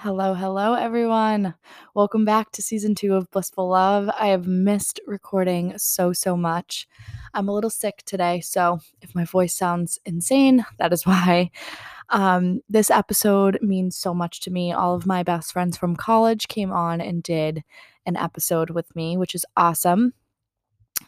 [0.00, 1.56] Hello, hello, everyone.
[1.92, 4.08] Welcome back to season two of Blissful Love.
[4.16, 6.86] I have missed recording so, so much.
[7.34, 11.50] I'm a little sick today, so if my voice sounds insane, that is why.
[12.10, 14.70] Um, this episode means so much to me.
[14.70, 17.64] All of my best friends from college came on and did
[18.06, 20.14] an episode with me, which is awesome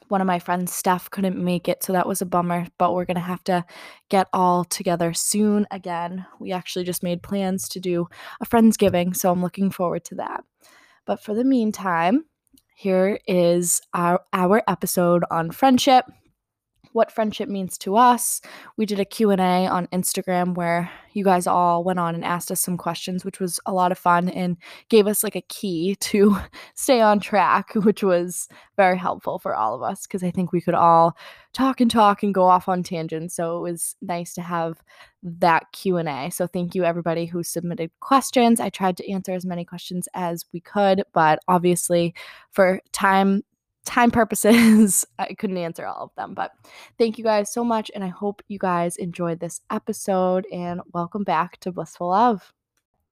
[0.08, 3.04] one of my friends, Steph, couldn't make it, so that was a bummer, but we're
[3.04, 3.64] gonna have to
[4.08, 6.26] get all together soon again.
[6.38, 8.08] We actually just made plans to do
[8.40, 10.44] a Friendsgiving, so I'm looking forward to that.
[11.06, 12.24] But for the meantime,
[12.74, 16.06] here is our, our episode on friendship
[16.92, 18.40] what friendship means to us.
[18.76, 22.60] We did a Q&A on Instagram where you guys all went on and asked us
[22.60, 24.56] some questions, which was a lot of fun and
[24.88, 26.36] gave us like a key to
[26.74, 30.60] stay on track, which was very helpful for all of us because I think we
[30.60, 31.16] could all
[31.52, 33.34] talk and talk and go off on tangents.
[33.34, 34.82] So it was nice to have
[35.22, 36.30] that Q&A.
[36.30, 38.60] So thank you everybody who submitted questions.
[38.60, 42.14] I tried to answer as many questions as we could, but obviously
[42.50, 43.42] for time
[43.84, 46.34] time purposes, I couldn't answer all of them.
[46.34, 46.52] But
[46.98, 47.90] thank you guys so much.
[47.94, 50.46] And I hope you guys enjoyed this episode.
[50.52, 52.52] And welcome back to Blissful Love.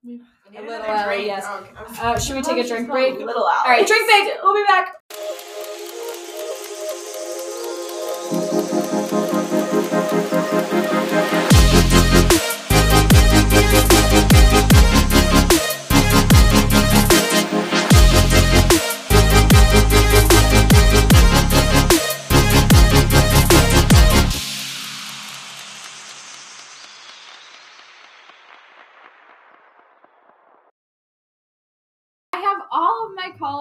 [0.06, 1.44] A little Ellie, yes.
[1.46, 1.66] Oh,
[2.00, 3.16] Uh, should we take a drink break?
[3.16, 3.66] A Little out.
[3.66, 4.32] All right, drink break.
[4.42, 4.94] We'll be back.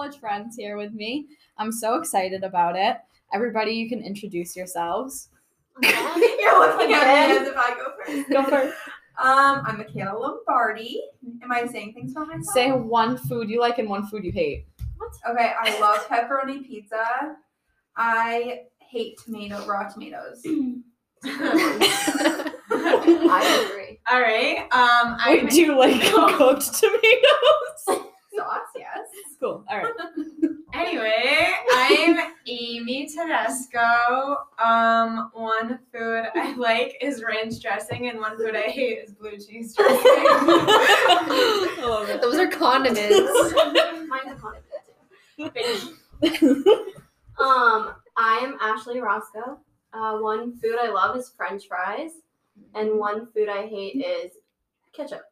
[0.08, 1.26] College friends here with me.
[1.58, 2.96] I'm so excited about it.
[3.32, 5.28] Everybody, you can introduce yourselves.
[5.82, 5.92] You're
[6.60, 8.30] looking at me as if I go first.
[8.30, 8.76] Go first.
[9.20, 11.02] Um, I'm Michaela Lombardi.
[11.42, 12.54] Am I saying things about myself?
[12.54, 14.64] Say one food you like and one food you hate.
[14.96, 15.10] What?
[15.28, 17.34] Okay, I love pepperoni pizza.
[17.96, 20.40] I hate tomato raw tomatoes.
[21.24, 22.54] I
[23.68, 23.98] agree.
[24.08, 24.68] All right.
[24.70, 28.08] Um, I'm do like cooked tomatoes?
[28.38, 28.68] Sauce.
[28.76, 29.08] Yes.
[29.40, 29.64] cool.
[29.68, 29.92] All right.
[30.74, 34.36] Anyway, I'm Amy Tedesco.
[34.62, 39.38] Um, one food I like is ranch dressing, and one food I hate is blue
[39.38, 39.96] cheese dressing.
[40.04, 42.20] I love it.
[42.20, 43.08] Those are condiments.
[44.08, 44.38] Mine's a
[45.40, 45.94] condiment.
[47.40, 49.58] Um, I am Ashley Roscoe.
[49.94, 52.10] Uh, one food I love is French fries,
[52.74, 54.32] and one food I hate is
[54.92, 55.22] ketchup.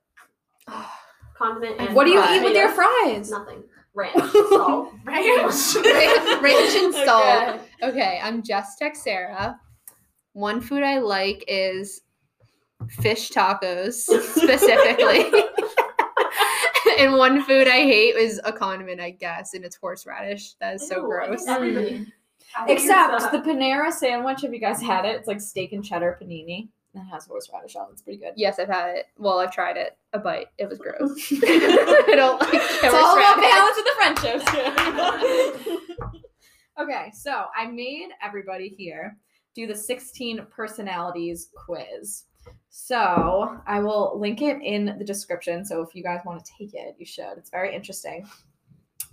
[1.36, 3.30] Condiment and What do you eat with your fries?
[3.30, 3.62] Nothing.
[3.94, 4.14] Ranch,
[4.50, 4.92] salt.
[5.04, 5.76] Ranch.
[6.42, 7.24] ranch and salt.
[7.24, 7.60] Okay.
[7.82, 8.20] Okay.
[8.22, 9.56] I'm just Texera.
[10.34, 12.02] One food I like is
[12.90, 13.92] fish tacos
[14.34, 15.30] specifically.
[16.98, 20.54] and one food I hate is a condiment, I guess, and it's horseradish.
[20.60, 21.44] That is so Ew, I gross.
[21.44, 21.86] think Everybody.
[22.58, 24.42] I think it's, Except the Panera sandwich.
[24.42, 25.16] Have you guys had it?
[25.16, 26.68] It's like steak and cheddar panini.
[26.96, 27.88] It has horseradish on.
[27.92, 28.32] It's pretty good.
[28.36, 29.06] Yes, I've had it.
[29.18, 29.96] Well, I've tried it.
[30.12, 30.46] A bite.
[30.58, 31.32] It was gross.
[31.32, 34.44] I don't like It's all about balance of the friendships.
[36.80, 39.16] okay, so I made everybody here
[39.54, 42.24] do the 16 personalities quiz.
[42.68, 45.64] So I will link it in the description.
[45.64, 47.38] So if you guys want to take it, you should.
[47.38, 48.26] It's very interesting.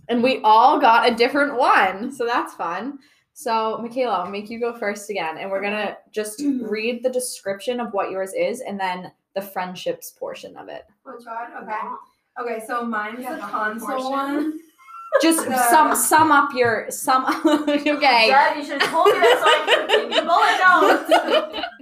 [0.09, 2.11] And we all got a different one.
[2.11, 2.99] So that's fun.
[3.33, 5.37] So, Michaela, I'll make you go first again.
[5.37, 9.41] And we're going to just read the description of what yours is and then the
[9.41, 10.85] friendships portion of it.
[11.03, 11.63] Which one?
[11.63, 11.79] Okay.
[12.39, 14.11] Okay, so mine's Yeah, the the consul portion.
[14.11, 14.59] one.
[15.21, 17.25] Just The- sum sum up your sum.
[17.67, 18.27] okay.
[18.29, 21.67] Deb, you should have told me that so I could give you bullet notes.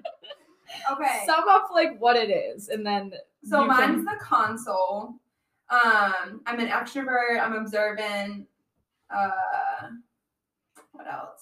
[0.92, 1.24] Okay.
[1.26, 3.14] Sum up like what it is, and then
[3.48, 5.16] So mine's can- the consul.
[5.70, 7.40] Um, I'm an extrovert.
[7.40, 8.48] I'm observant.
[9.10, 9.90] Uh,
[10.92, 11.41] what else?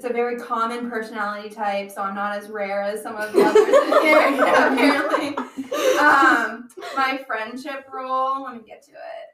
[0.00, 3.42] It's a very common personality type, so I'm not as rare as some of the
[3.42, 5.36] others here, apparently.
[5.98, 8.44] Um, my friendship role.
[8.44, 9.28] Let me get to it.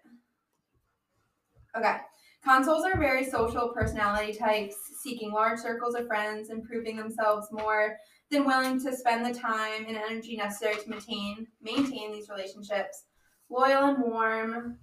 [1.78, 1.98] Okay.
[2.42, 4.74] Consuls are very social personality types,
[5.04, 7.96] seeking large circles of friends and proving themselves more
[8.32, 13.04] than willing to spend the time and energy necessary to maintain maintain these relationships.
[13.48, 14.78] Loyal and warm,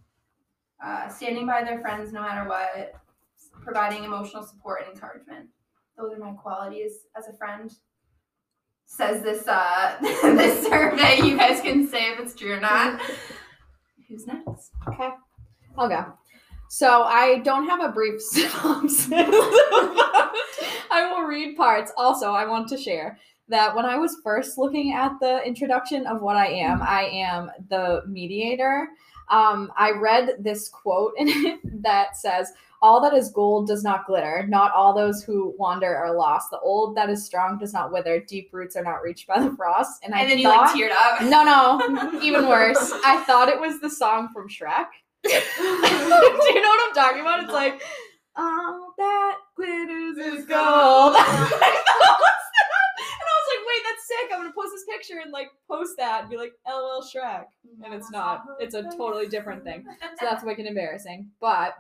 [0.82, 2.94] uh, standing by their friends no matter what,
[3.62, 5.50] providing emotional support and encouragement.
[5.98, 7.72] Those are my qualities as a friend.
[8.86, 11.20] Says this uh this survey.
[11.24, 13.00] You guys can say if it's true or not.
[14.08, 14.72] Who's next?
[14.88, 15.10] Okay,
[15.78, 16.06] I'll go.
[16.70, 19.08] So I don't have a brief synopsis.
[19.12, 21.92] I will read parts.
[21.98, 23.18] Also, I want to share.
[23.50, 27.52] that when I was first looking at the introduction of what I am, I am
[27.70, 28.88] the mediator.
[29.30, 34.06] Um, I read this quote in it that says, All that is gold does not
[34.06, 34.46] glitter.
[34.48, 36.50] Not all those who wander are lost.
[36.52, 38.20] The old that is strong does not wither.
[38.20, 40.04] Deep roots are not reached by the frost.
[40.04, 41.22] And, I And then you like teared up.
[41.24, 42.92] No, no, even worse.
[43.06, 44.88] I thought it was the song from Shrek.
[45.24, 47.44] Do you know what I'm talking about?
[47.44, 47.82] It's like,
[48.36, 51.14] all that glitters is gold.
[51.16, 52.90] I thought it was that.
[52.98, 54.32] and I was like, wait, that's sick.
[54.32, 57.46] I'm gonna post this picture and like post that and be like, LL Shrek.
[57.84, 58.44] And it's not.
[58.60, 59.86] It's a totally different thing.
[60.20, 61.30] So that's wicked embarrassing.
[61.40, 61.76] But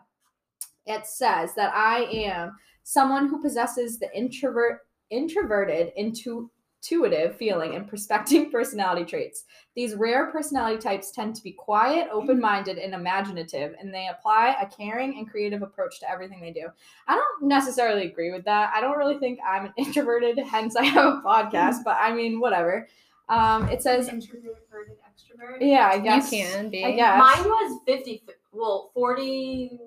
[0.85, 4.79] it says that I am someone who possesses the introvert
[5.09, 6.49] introverted into
[6.83, 9.45] intuitive feeling and prospecting personality traits.
[9.75, 14.55] These rare personality types tend to be quiet, open minded, and imaginative, and they apply
[14.61, 16.67] a caring and creative approach to everything they do.
[17.07, 18.71] I don't necessarily agree with that.
[18.75, 22.39] I don't really think I'm an introverted, hence I have a podcast, but I mean,
[22.39, 22.87] whatever.
[23.29, 25.57] Um, it says, introverted extrovert.
[25.61, 26.83] yeah, I You can be.
[26.83, 27.17] I guess.
[27.17, 29.79] Mine was 50, well, 49,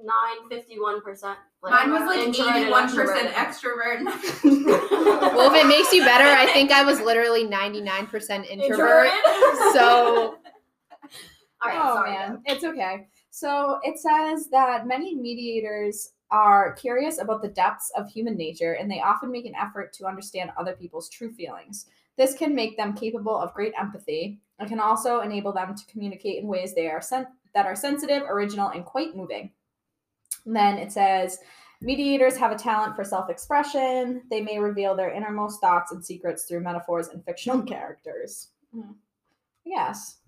[0.51, 1.37] 51%.
[1.63, 4.05] Mine was like introverted, eighty-one percent extrovert.
[4.07, 4.83] extrovert.
[5.37, 9.11] Well, if it makes you better, I think I was literally 99% introvert.
[9.73, 10.37] So
[11.63, 12.11] All right, oh sorry.
[12.13, 13.09] man, it's okay.
[13.31, 18.91] So it says that many mediators are curious about the depths of human nature and
[18.91, 21.87] they often make an effort to understand other people's true feelings.
[22.17, 26.43] This can make them capable of great empathy and can also enable them to communicate
[26.43, 27.27] in ways they are sen-
[27.57, 29.51] that are sensitive, original, and quite moving.
[30.45, 31.39] And then it says
[31.81, 34.23] mediators have a talent for self-expression.
[34.31, 38.49] They may reveal their innermost thoughts and secrets through metaphors and fictional characters.
[38.73, 38.93] Hmm.
[39.65, 40.19] Yes.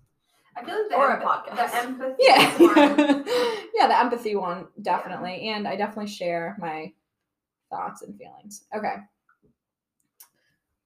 [0.57, 1.71] I feel like the, Or a podcast.
[1.71, 2.57] the empathy Yeah.
[2.57, 3.25] one.
[3.75, 5.49] yeah, the empathy one, definitely.
[5.49, 6.91] And I definitely share my
[7.69, 8.65] thoughts and feelings.
[8.75, 8.95] Okay.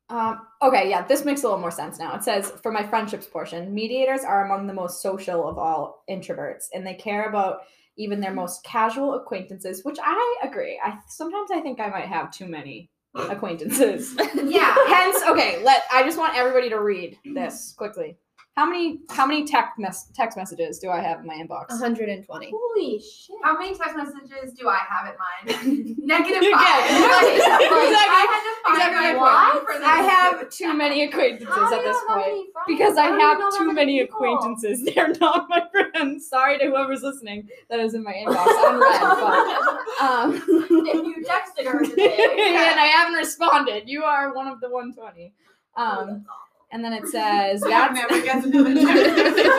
[0.09, 2.15] Um, okay, yeah, this makes a little more sense now.
[2.15, 6.65] It says for my friendships portion, mediators are among the most social of all introverts,
[6.73, 7.61] and they care about
[7.97, 10.79] even their most casual acquaintances, which I agree.
[10.83, 14.15] I sometimes I think I might have too many acquaintances.
[14.43, 14.75] Yeah.
[14.87, 18.17] Hence, okay, let I just want everybody to read this quickly.
[18.55, 21.69] How many how many text mess, text messages do I have in my inbox?
[21.69, 22.51] 120.
[22.53, 23.35] Holy shit.
[23.43, 25.95] How many text messages do I have in mine?
[26.05, 26.63] Negative You five.
[26.87, 27.67] get- Like, Exactly.
[27.73, 29.83] I had to find Exactly my my point.
[29.83, 32.49] I have too many acquaintances at this point.
[32.67, 34.15] Because I How do you have too many people?
[34.17, 34.85] acquaintances.
[34.93, 36.29] They're not my friends.
[36.29, 39.01] Sorry to whoever's listening that is in my inbox unread.
[39.01, 42.17] But, um, if you texted her today.
[42.19, 43.89] and I haven't responded.
[43.89, 45.33] You are one of the 120.
[45.75, 46.25] Um,
[46.73, 49.49] and then it says That that's never gets another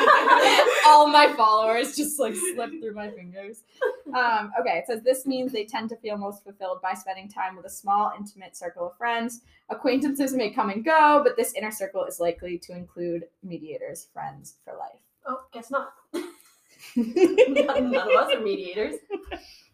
[0.87, 3.63] all my followers just like slip through my fingers.
[4.15, 7.57] Um, okay, it says this means they tend to feel most fulfilled by spending time
[7.57, 9.41] with a small, intimate circle of friends.
[9.71, 14.57] Acquaintances may come and go, but this inner circle is likely to include mediators, friends
[14.65, 15.01] for life.
[15.27, 15.95] Oh, guess not.
[16.13, 16.35] None,
[17.57, 18.97] none of us are mediators.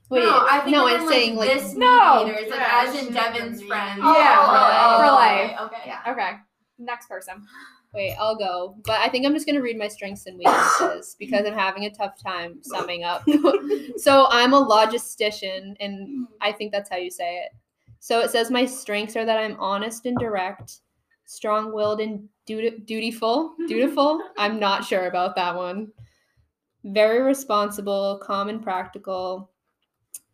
[0.08, 2.24] Wait, no, I think no, I I'm saying like this No.
[2.24, 3.98] mediators, like as in Devin's the friends.
[3.98, 5.60] Yeah, Oh, for okay, life.
[5.62, 5.82] Okay.
[5.86, 6.12] Yeah.
[6.12, 6.30] Okay,
[6.80, 7.46] next person.
[7.94, 8.76] Wait, I'll go.
[8.84, 11.90] But I think I'm just gonna read my strengths and weaknesses because I'm having a
[11.90, 13.22] tough time summing up.
[13.96, 17.52] so I'm a logistician, and I think that's how you say it.
[17.98, 20.80] So it says my strengths are that I'm honest and direct,
[21.26, 23.54] strong-willed and duti- dutiful.
[23.68, 24.20] Dutiful.
[24.38, 25.92] I'm not sure about that one.
[26.84, 29.50] Very responsible, calm and practical.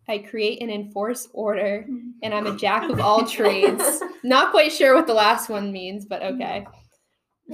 [0.08, 1.86] I create and enforce order,
[2.22, 4.00] and I'm a jack of all trades.
[4.22, 6.66] Not quite sure what the last one means, but okay.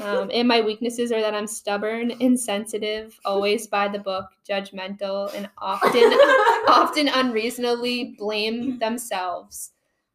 [0.00, 5.50] Um, and my weaknesses are that I'm stubborn, insensitive, always by the book, judgmental, and
[5.58, 6.02] often
[6.68, 9.72] often unreasonably blame themselves.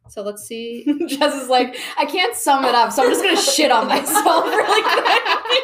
[0.09, 0.85] So let's see.
[1.07, 4.45] Jess is like, I can't sum it up, so I'm just gonna shit on myself
[4.45, 5.63] really quick.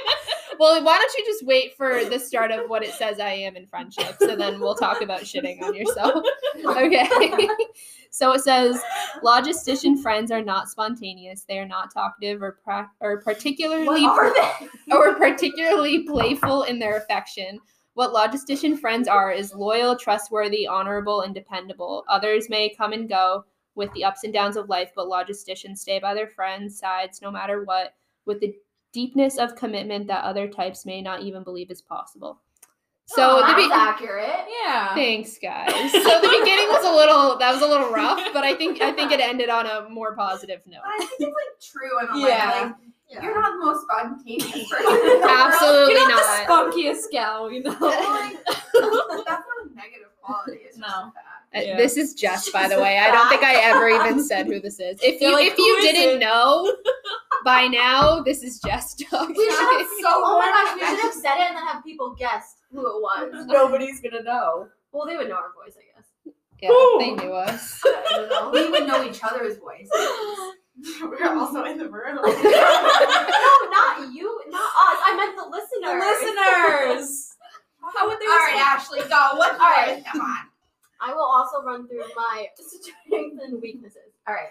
[0.63, 3.57] Well, why don't you just wait for the start of what it says I am
[3.57, 6.23] in friendships, and then we'll talk about shitting on yourself.
[6.65, 7.09] Okay.
[8.11, 8.81] so it says
[9.21, 11.43] logistician friends are not spontaneous.
[11.43, 14.69] They are not talkative or pra- or particularly What are they?
[14.95, 17.59] or particularly playful in their affection.
[17.95, 22.05] What logistician friends are is loyal, trustworthy, honorable, and dependable.
[22.07, 23.43] Others may come and go
[23.75, 27.29] with the ups and downs of life, but logisticians stay by their friends' sides no
[27.29, 28.55] matter what, with the
[28.93, 32.39] deepness of commitment that other types may not even believe is possible.
[33.05, 34.45] So oh, the that's be- accurate.
[34.63, 34.95] Yeah.
[34.95, 35.73] thanks, guys.
[35.91, 38.93] So the beginning was a little that was a little rough, but I think I
[38.93, 40.81] think it ended on a more positive note.
[40.85, 42.63] But I think it's like true in a Yeah.
[42.67, 42.67] way.
[43.15, 45.21] Like you're not the most spontaneous person.
[45.27, 46.71] Absolutely You're not, not.
[46.73, 47.69] the spunkiest gal, you know.
[47.71, 50.61] like, that's not a negative quality.
[50.63, 50.87] It's just No.
[50.87, 51.17] a fact.
[51.17, 51.77] Uh, Uh, yeah.
[51.77, 52.97] This is Jess, by the way.
[52.97, 54.99] I don't think I ever even said who this is.
[55.03, 56.75] If They're you like, if you didn't it?" know
[57.45, 59.35] by now, this is Jess talking.
[59.35, 61.83] We should have so Oh my gosh, we should have said it and then have
[61.83, 63.45] people guess who it was.
[63.47, 64.67] Nobody's gonna know.
[64.91, 66.07] Well, they would know our voice, I guess.
[66.61, 66.69] yeah,
[66.99, 67.79] they knew us.
[67.85, 68.49] I don't know.
[68.51, 69.89] We would know each other's voice.
[71.01, 72.15] We're also in the room.
[72.15, 74.99] no, not you, not us.
[75.05, 76.01] I meant the listeners.
[76.01, 77.29] listeners.
[77.95, 78.25] How would they?
[78.25, 79.35] All right, Ashley, go.
[79.37, 79.97] What's All right.
[79.97, 80.03] yours?
[80.11, 80.37] Come on.
[81.05, 84.13] I will also run through my strengths and weaknesses.
[84.27, 84.49] All right.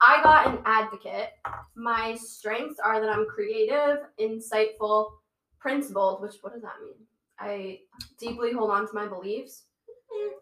[0.00, 1.30] I got an advocate.
[1.76, 5.12] My strengths are that I'm creative, insightful,
[5.58, 6.94] principled, which what does that mean?
[7.38, 7.80] I
[8.18, 9.64] deeply hold on to my beliefs.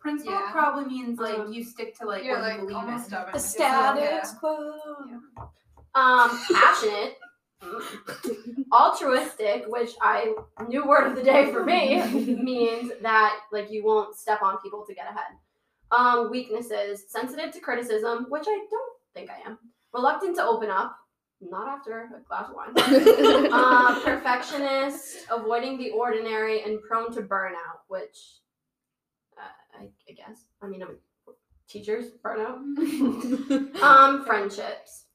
[0.00, 0.50] Principle Yeah.
[0.50, 3.10] probably means like Um, you stick to like You're what like you believe almost in.
[3.10, 3.32] stubborn.
[3.32, 4.80] The status like, quo.
[5.94, 7.18] Um, passionate,
[7.62, 10.34] mm, altruistic, which I
[10.68, 12.02] new word of the day for me
[12.42, 15.36] means that like you won't step on people to get ahead.
[15.96, 19.58] Um, weaknesses: sensitive to criticism, which I don't think I am.
[19.92, 20.96] Reluctant to open up,
[21.40, 22.72] not after a glass of wine.
[23.52, 28.40] uh, perfectionist, avoiding the ordinary, and prone to burnout, which
[29.36, 30.44] uh, I, I guess.
[30.62, 30.96] I mean, I'm
[31.68, 32.56] teachers burnout.
[33.82, 35.06] um, friendships.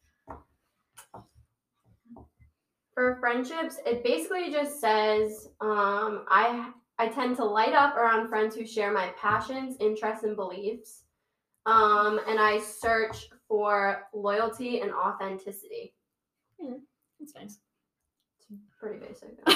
[2.93, 8.55] For friendships, it basically just says um, I I tend to light up around friends
[8.55, 11.03] who share my passions, interests, and beliefs.
[11.65, 15.93] Um, and I search for loyalty and authenticity.
[17.19, 17.59] That's nice.
[18.39, 19.37] It's pretty basic.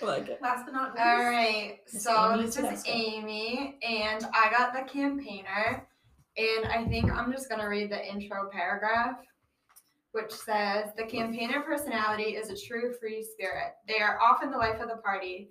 [0.00, 0.40] I like it.
[0.40, 1.04] Last but not least.
[1.04, 5.86] All right, Miss so Amy this is Amy, and I got the campaigner,
[6.36, 9.16] and I think I'm just gonna read the intro paragraph,
[10.12, 13.74] which says the campaigner personality is a true free spirit.
[13.88, 15.50] They are often the life of the party,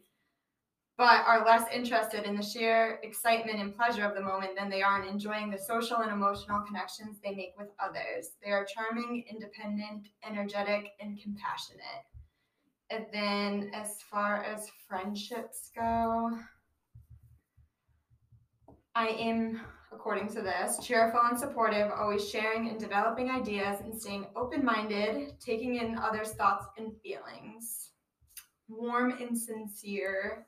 [0.97, 4.83] but are less interested in the sheer excitement and pleasure of the moment than they
[4.83, 8.31] are in enjoying the social and emotional connections they make with others.
[8.43, 12.05] They are charming, independent, energetic, and compassionate.
[12.91, 16.37] And then as far as friendships go,
[18.93, 19.61] I am,
[19.93, 25.33] according to this, cheerful and supportive, always sharing and developing ideas and staying open minded,
[25.39, 27.91] taking in others' thoughts and feelings,
[28.67, 30.47] warm and sincere,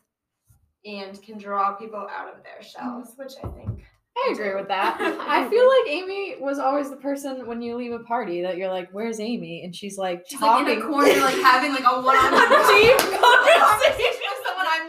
[0.85, 3.23] and can draw people out of their shells, mm-hmm.
[3.23, 3.83] which I think.
[4.15, 4.97] I agree with that.
[5.01, 8.69] I feel like Amy was always the person when you leave a party that you're
[8.69, 11.83] like, "Where's Amy?" and she's like She's like in talking a corner, like having like
[11.83, 14.22] a one-on-one Deep conversation with someone I've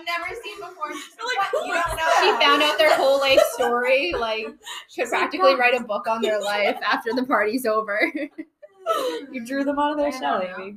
[0.05, 0.91] never seen before.
[0.91, 1.67] Like, what?
[1.67, 2.11] You don't know.
[2.21, 4.13] she found out their whole life story.
[4.19, 4.47] Like,
[4.95, 8.13] could practically write a book on their life after the party's over.
[9.33, 10.43] you drew them out of their shell.
[10.43, 10.77] Amy.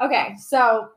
[0.00, 0.90] Okay, so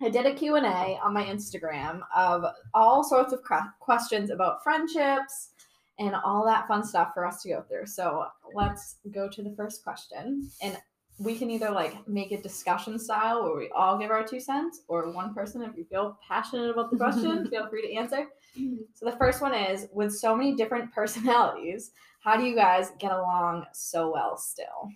[0.00, 2.44] I did a Q&A on my Instagram of
[2.74, 5.50] all sorts of cra- questions about friendships
[5.98, 7.86] and all that fun stuff for us to go through.
[7.86, 10.50] So let's go to the first question.
[10.60, 10.76] And
[11.18, 14.82] we can either like make it discussion style where we all give our two cents,
[14.88, 18.26] or one person, if you feel passionate about the question, feel free to answer.
[18.58, 18.76] Mm-hmm.
[18.94, 21.92] So the first one is with so many different personalities,
[22.22, 24.90] how do you guys get along so well still?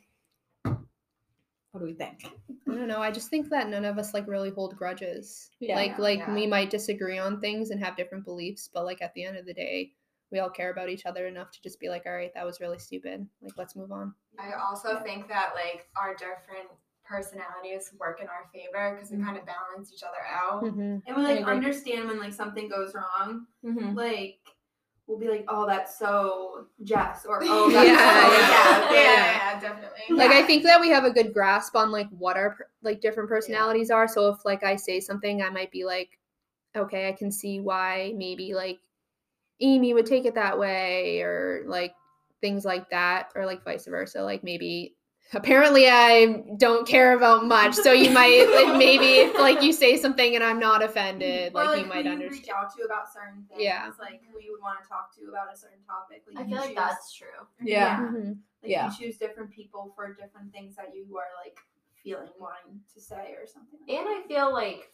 [0.64, 2.24] What do we think?
[2.66, 3.02] I don't know.
[3.02, 5.50] I just think that none of us like really hold grudges.
[5.60, 5.76] Yeah.
[5.76, 6.32] like like Yeah.
[6.32, 9.44] we might disagree on things and have different beliefs, but like at the end of
[9.44, 9.92] the day,
[10.32, 12.60] we all care about each other enough to just be like, all right, that was
[12.60, 13.26] really stupid.
[13.42, 14.14] Like let's move on.
[14.38, 16.68] I also think that like our different
[17.04, 20.64] personalities work in our favor because we kind of balance each other out.
[20.64, 20.98] Mm-hmm.
[21.06, 23.46] And we like understand when like something goes wrong.
[23.64, 23.94] Mm-hmm.
[23.94, 24.38] Like
[25.06, 28.92] we'll be like, oh, that's so Jess, or oh, that's Yeah, so yeah.
[28.92, 30.16] Yeah, yeah, definitely.
[30.16, 33.28] Like I think that we have a good grasp on like what our like different
[33.28, 34.08] personalities are.
[34.08, 36.18] So if like I say something, I might be like,
[36.74, 38.80] okay, I can see why maybe like
[39.60, 41.94] Amy would take it that way, or like
[42.40, 44.22] things like that, or like vice versa.
[44.22, 44.94] Like maybe
[45.34, 49.96] apparently I don't care about much, so you might like maybe if like you say
[49.96, 53.44] something and I'm not offended, Or, like, you who might reach out to about certain
[53.48, 53.60] things.
[53.62, 53.90] Yeah.
[53.98, 56.22] Like who you would want to talk to about a certain topic.
[56.28, 57.46] Like I you feel like choose- that's true.
[57.62, 57.98] Yeah.
[58.00, 58.28] Mhm.
[58.62, 58.90] Like Yeah.
[58.90, 61.58] you choose different people for different things that you are like
[62.04, 63.80] feeling wanting to say or something.
[63.88, 64.90] like And I feel like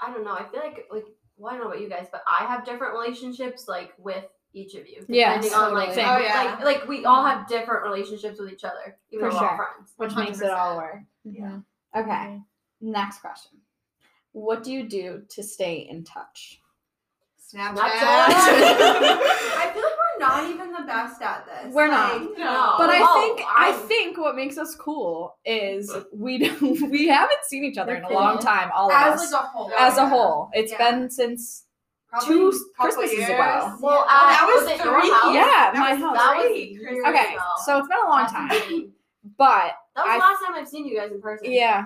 [0.00, 0.34] I don't know.
[0.34, 2.92] I feel like like well, I don't know about you guys, but I have different
[2.94, 4.24] relationships like with
[4.54, 5.04] each of you.
[5.08, 6.04] Yes, depending on like totally.
[6.04, 6.34] Oh, yeah.
[6.44, 9.56] like like we all have different relationships with each other, even For though we're all
[9.56, 9.68] sure.
[9.74, 9.92] friends.
[9.96, 10.82] Which makes it all 100%.
[10.82, 10.98] work.
[11.26, 11.64] Mhm.
[11.96, 12.40] Okay.
[12.80, 13.58] Next question.
[14.32, 16.60] What do you do to stay in touch?
[17.54, 17.76] Snapchat.
[17.78, 18.28] I
[18.94, 19.81] feel like we're
[20.40, 21.74] not even the best at this.
[21.74, 22.20] We're not.
[22.38, 22.74] No.
[22.78, 26.38] But I Oh, think I I'm- think what makes us cool is we
[26.90, 28.70] we haven't seen each other in a long time.
[28.74, 29.72] All of as us, like a whole.
[29.78, 30.08] as a Yeah.
[30.08, 30.50] whole.
[30.52, 30.90] It's Yeah.
[30.90, 31.66] been since
[32.10, 33.30] Probably two Christmases years.
[33.30, 33.76] ago.
[33.80, 35.10] Well, that uh, was was it your three.
[35.10, 35.34] house?
[35.34, 36.16] Yeah, That my was house.
[36.16, 37.42] That three years Christmases Okay, ago.
[37.64, 38.92] so it's been a long time,
[39.38, 41.50] but That was I- the last time I've seen you guys in person.
[41.50, 41.84] yeah,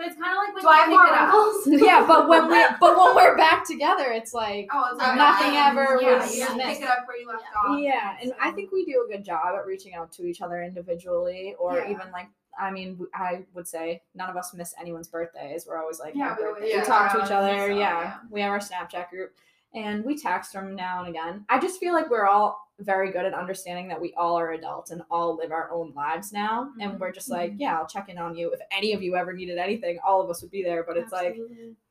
[0.00, 1.66] But it's kind of like when Do I have more pick it up.
[1.66, 1.82] wrinkles?
[1.86, 2.06] yeah.
[2.06, 5.76] But when we but when we're back together, it's like Oh, it's like Nothing that.
[5.76, 6.68] ever yeah, was you just missed.
[6.68, 7.78] pick it up where you left off.
[7.78, 10.62] Yeah, and I think we do a good job at reaching out to each other
[10.62, 11.90] individually, or Yeah.
[11.90, 12.28] even like
[12.58, 15.66] I mean, I would say none of us miss anyone's birthdays.
[15.68, 16.78] We're always like, Yeah, we always birthday.
[16.78, 17.56] we talk to each other.
[17.58, 17.74] so, yeah.
[17.76, 18.14] yeah.
[18.30, 19.34] we have our Snapchat group,
[19.74, 21.44] and we text from now and again.
[21.48, 24.90] I just feel like we're all very good at understanding that we all are adults
[24.90, 28.18] and all live our own lives now, and we're just like, yeah, I'll check in
[28.18, 29.98] on you if any of you ever needed anything.
[30.04, 31.36] All of us would be there, but it's like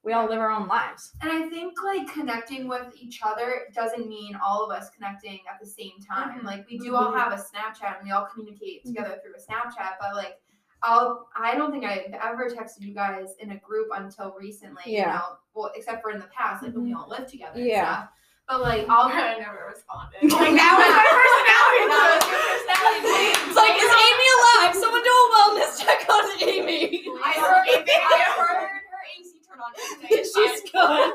[0.04, 1.14] we all live our own lives.
[1.22, 5.60] And I think like connecting with each other doesn't mean all of us connecting at
[5.60, 6.40] the same time.
[6.40, 6.44] Mhm.
[6.44, 7.18] Like we do all Mhm.
[7.18, 10.40] have a Snapchat and we all communicate together through a Snapchat, but like
[10.82, 14.84] I'll I don't think I've ever texted you guys in a group until recently.
[14.86, 15.00] Yeah.
[15.08, 17.60] You know, well except for in the past, like when we all lived together.
[17.60, 17.84] Yeah.
[18.04, 18.10] Stuff.
[18.50, 20.26] But like I'll I never responded.
[20.34, 21.86] Like, that was my personality.
[22.66, 23.30] That was trait.
[23.30, 23.46] your personality.
[23.46, 24.74] It's like, is Amy alive?
[24.74, 27.06] Someone do a wellness check on Amy.
[27.22, 30.26] I heard, I heard her AC turn on yesterday.
[30.34, 31.14] She's good.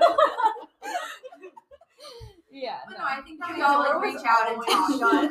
[2.55, 2.79] yeah.
[2.87, 5.27] But no, I think that we all like reach out and always talk.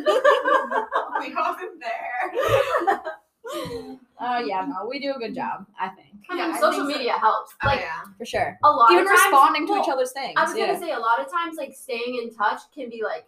[1.23, 3.15] we wasn't there.
[4.19, 6.07] Uh, yeah, no, we do a good job, I think.
[6.29, 6.97] I Yeah, mean, I social think so.
[6.97, 7.53] media helps.
[7.63, 8.01] Oh Like yeah.
[8.17, 8.57] For sure.
[8.63, 10.33] a lot Even of times, responding to well, each other's things.
[10.37, 10.67] I was yeah.
[10.67, 13.25] gonna say a lot of times like staying in touch can be like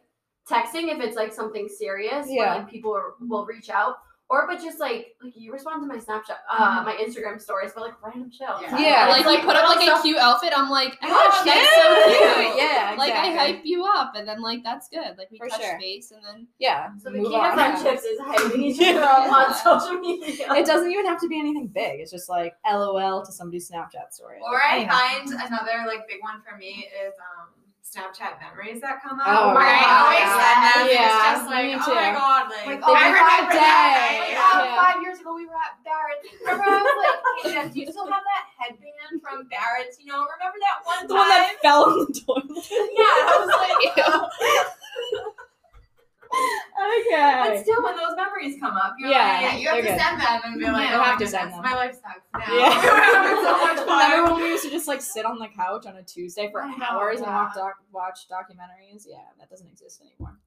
[0.50, 2.40] texting if it's like something serious Yeah.
[2.40, 5.88] where like people are, will reach out or but just like like you respond to
[5.88, 6.86] my Snapchat uh Mm-hmm.
[6.86, 8.48] my Instagram stories but like random shit.
[8.62, 8.80] Yeah.
[8.80, 9.02] Yeah.
[9.04, 10.52] And like, it's, you put up like stuff- a cute outfit.
[10.56, 12.58] I'm like, Oh, gosh, that's so cute.
[12.58, 15.16] Yeah, Like I hype you up, and then like that's good.
[15.18, 15.78] Like we For touch sure.
[15.80, 16.90] base, and then Yeah.
[16.98, 17.54] So the move key to on.
[17.54, 20.52] friendships is hyping each other up on social media.
[20.54, 22.00] It doesn't even have to be anything big.
[22.00, 24.40] It's just like LOL to somebody's Snapchat story.
[24.44, 24.92] Or I Anyhow.
[24.98, 27.50] find another like big one for me is um
[27.86, 29.30] Snapchat memories that come up.
[29.30, 30.02] Oh, where I yeah.
[30.02, 30.84] always send them.
[30.90, 33.54] Yeah, it's just like, me oh my god, like, Like, oh, oh, I my remember
[33.54, 33.94] God, that.
[34.02, 34.34] day.
[34.34, 34.74] Yeah, Yeah.
[34.82, 36.26] five years ago we were at Barrett's.
[36.42, 40.02] Remember I was like, hey Jen, do you still have that headband from Barrett's?
[40.02, 41.30] You know, remember that one the time?
[41.30, 42.66] one that fell in the toilet.
[42.74, 43.80] yeah, I was like,
[47.02, 47.50] okay.
[47.56, 49.42] but still, when those memories come up, you're Yeah.
[49.42, 50.00] Yeah, like, you have to good.
[50.00, 51.62] send them and be like, You oh have to send them.
[51.62, 52.58] my life sucks now.
[52.58, 53.36] Yeah.
[53.46, 54.12] So much fun.
[54.12, 56.66] Remember when we used to just like sit on the couch on a Tuesday for
[56.66, 59.06] know, hours and watch, doc- watch documentaries?
[59.08, 60.38] Yeah, that doesn't exist anymore.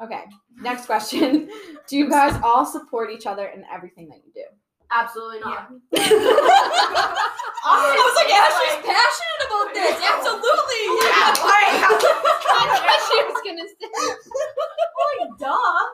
[0.00, 0.22] Okay,
[0.60, 1.50] next question.
[1.88, 4.44] Do you guys all support each other in everything that you do?
[4.90, 5.68] Absolutely not.
[7.68, 9.96] I was like, Ashley's passionate about this.
[10.12, 10.84] Absolutely.
[10.88, 13.88] Oh yeah, like, that's what she was gonna say.
[15.38, 15.84] duh.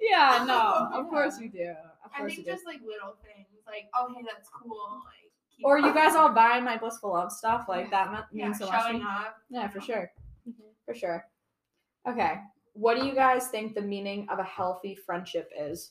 [0.00, 1.74] Yeah, no, of course you do.
[2.04, 2.50] Of I think you do.
[2.52, 5.02] just like little things, like, oh hey, that's cool.
[5.04, 8.46] Like, keep Or you guys all buy my blissful love stuff like that me- yeah,
[8.46, 8.80] means so much.
[8.82, 9.36] showing up.
[9.50, 10.10] Yeah, for sure.
[10.48, 10.62] Mm-hmm.
[10.84, 11.26] For sure.
[12.08, 12.34] Okay.
[12.74, 15.90] What do you guys think the meaning of a healthy friendship is?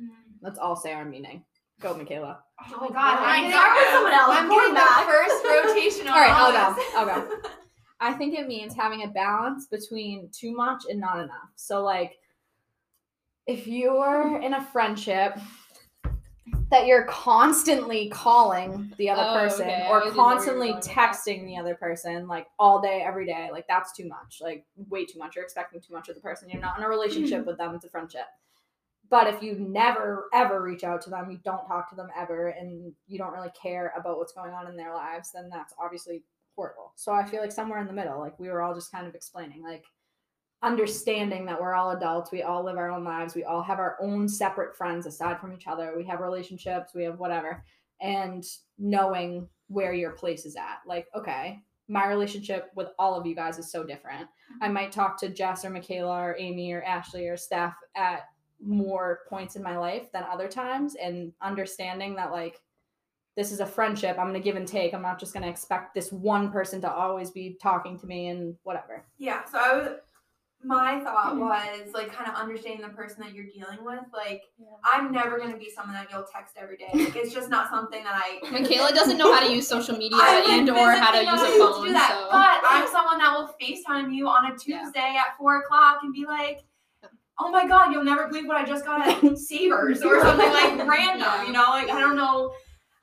[0.00, 0.10] Mm.
[0.42, 1.42] Let's all say our meaning.
[1.82, 2.38] Go, Michaela.
[2.70, 4.36] Oh my god, I I'm mean, getting- start with someone else.
[4.36, 5.04] I'm Going back.
[5.04, 6.82] the first rotation on All right, all I'll go.
[6.96, 7.36] I'll go.
[8.00, 11.50] I think it means having a balance between too much and not enough.
[11.56, 12.18] So, like,
[13.46, 15.38] if you're in a friendship
[16.70, 19.72] that you're constantly calling the other Oh, person okay.
[19.72, 22.80] Or didn't know where you were constantly going with texting the other person, like all
[22.80, 24.38] day, every day, like that's too much.
[24.40, 25.34] Like, way too much.
[25.34, 26.48] You're expecting too much of the person.
[26.48, 27.46] You're not in a relationship hmm.
[27.46, 28.26] with them, it's a friendship.
[29.12, 32.48] But if you never ever reach out to them, you don't talk to them ever,
[32.48, 36.24] and you don't really care about what's going on in their lives, then that's obviously
[36.56, 36.94] horrible.
[36.96, 39.14] So I feel like somewhere in the middle, like we were all just kind of
[39.14, 39.84] explaining, like
[40.62, 43.98] understanding that we're all adults, we all live our own lives, we all have our
[44.00, 47.62] own separate friends aside from each other, we have relationships, we have whatever,
[48.00, 48.42] and
[48.78, 50.78] knowing where your place is at.
[50.86, 54.26] Like, okay, my relationship with all of you guys is so different.
[54.62, 58.22] I might talk to Jess or Michaela or Amy or Ashley or Steph at
[58.64, 62.60] more points in my life than other times and understanding that like
[63.36, 65.48] this is a friendship i'm going to give and take i'm not just going to
[65.48, 69.76] expect this one person to always be talking to me and whatever Yeah, so I
[69.76, 69.88] was
[70.64, 71.40] my thought hmm.
[71.40, 74.04] was like kind of understanding the person that you're dealing with.
[74.12, 74.42] Like
[74.84, 76.90] I'm never gonna be someone that you'll text every day.
[76.94, 80.18] Like it's just not something that I Michaela doesn't know how to use social media
[80.22, 81.86] and or how to use a be able to phone.
[81.86, 84.82] do that, so But I'm someone that will FaceTime you on a Yeah.
[84.82, 86.62] Tuesday at four o'clock and be like,
[87.38, 90.78] "Oh my god, you'll never believe what I just got at Savers or something like
[90.88, 92.52] random." You know, like I don't know.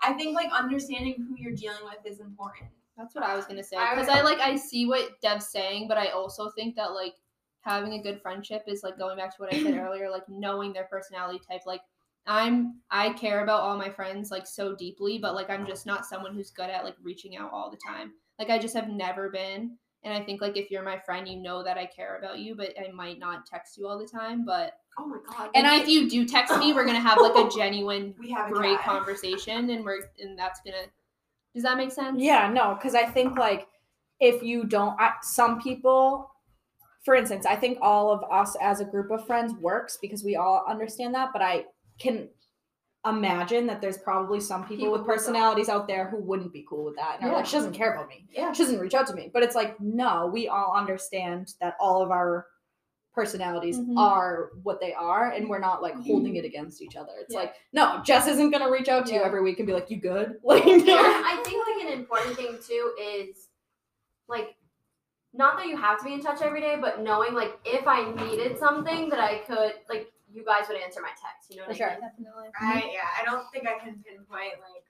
[0.02, 2.70] I think like understanding who you're dealing with is important.
[2.98, 3.78] That's what I was gonna say.
[3.78, 7.16] Because would- I, like I see what Dev's saying, but I also think that like
[7.62, 10.74] having a good friendship is like going back to what I said earlier, like knowing
[10.74, 11.62] their personality type.
[11.66, 11.82] Like
[12.26, 16.06] I'm I care about all my friends like so deeply, but like I'm just not
[16.06, 18.12] someone who's good at like reaching out all the time.
[18.38, 19.78] Like I just have never been.
[20.04, 22.56] And I think like if you're my friend, you know that I care about you,
[22.56, 24.46] but I might not text you all the time.
[24.46, 25.50] But Oh my god.
[25.56, 28.54] and if you do text me, we're gonna have like a genuine, we have a
[28.54, 28.84] great guy.
[28.84, 30.86] conversation, and we're and that's gonna.
[31.54, 32.22] Does that make sense?
[32.22, 33.68] Yeah, no, because I think like
[34.20, 36.30] if you don't, I, some people,
[37.04, 40.36] for instance, I think all of us as a group of friends works because we
[40.36, 41.30] all understand that.
[41.34, 41.66] But I
[42.00, 42.30] can
[43.06, 46.84] imagine that there's probably some people, People with personalities out there who wouldn't be cool
[46.84, 47.50] with that and are like, Yeah.
[47.50, 48.26] she doesn't care about me.
[48.30, 48.52] Yeah.
[48.52, 49.30] She doesn't reach out to me.
[49.34, 52.48] But it's like, no, we all understand that all of our
[53.16, 53.98] personalities Mhm.
[53.98, 57.12] are what they are and we're not like holding it against each other.
[57.20, 57.40] It's Yeah.
[57.40, 59.98] like, no, Jess isn't gonna reach out to you every week and be like, you
[59.98, 60.40] good?
[60.44, 63.48] Like Yeah, I think like an important thing too is
[64.28, 64.56] like
[65.34, 68.12] not that you have to be in touch every day, but knowing like if I
[68.12, 71.50] needed something that I could like you guys would answer my text.
[71.50, 72.02] You know what For I sure.
[72.02, 72.10] mean?
[72.10, 72.50] Definitely.
[72.60, 74.84] I yeah, I don't think I can pinpoint like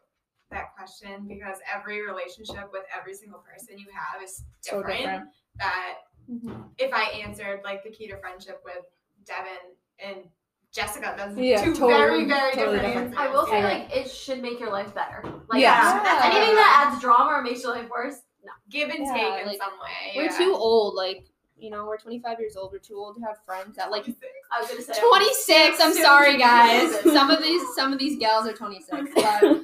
[0.51, 4.99] that question because every relationship with every single person you have is so different.
[4.99, 5.29] different.
[5.57, 5.95] That
[6.29, 6.69] Mhm.
[6.77, 8.83] if I answered like the key to friendship with
[9.25, 10.29] Devin and
[10.71, 13.19] Jessica, that's Yeah, two totally- very, very totally different, different.
[13.19, 13.19] answers.
[13.19, 13.67] I will say Yeah.
[13.67, 15.23] like it should make your life better.
[15.47, 16.03] Like Yes.
[16.03, 18.21] that's- anything that adds drama or makes your life worse.
[18.41, 18.53] No.
[18.69, 20.13] give and Yeah, take in like, some way.
[20.15, 20.37] We're yeah.
[20.37, 20.95] too old.
[20.95, 21.25] Like
[21.59, 22.71] you know, we're 25 years old.
[22.71, 24.05] We're too old to have friends that like
[24.51, 25.79] I was gonna say 26.
[25.81, 26.93] I'm Soon sorry, guys.
[27.03, 29.61] Some of these some of these gals are 26, but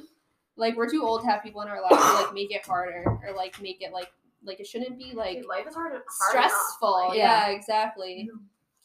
[0.56, 3.04] like we're too old to have people in our lives to like make it harder
[3.06, 4.10] or like make it like
[4.44, 7.08] like it shouldn't be like Dude, life is hard, hard enough, stressful.
[7.08, 7.48] like- yeah.
[7.48, 8.30] exactly.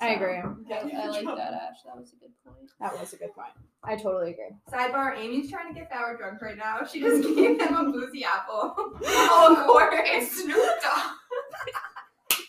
[0.04, 0.38] I So, agree.
[0.38, 0.42] I,
[1.04, 1.84] I like that, Ash.
[1.86, 2.72] That was a good point.
[2.80, 3.52] That was a good point.
[3.84, 4.50] I totally agree.
[4.72, 6.80] Sidebar: Amy's trying to get Bauer drunk right now.
[6.92, 8.74] She just gave him a boozy apple.
[8.78, 9.94] oh, of course.
[10.06, 11.12] It's Snoop Dogg.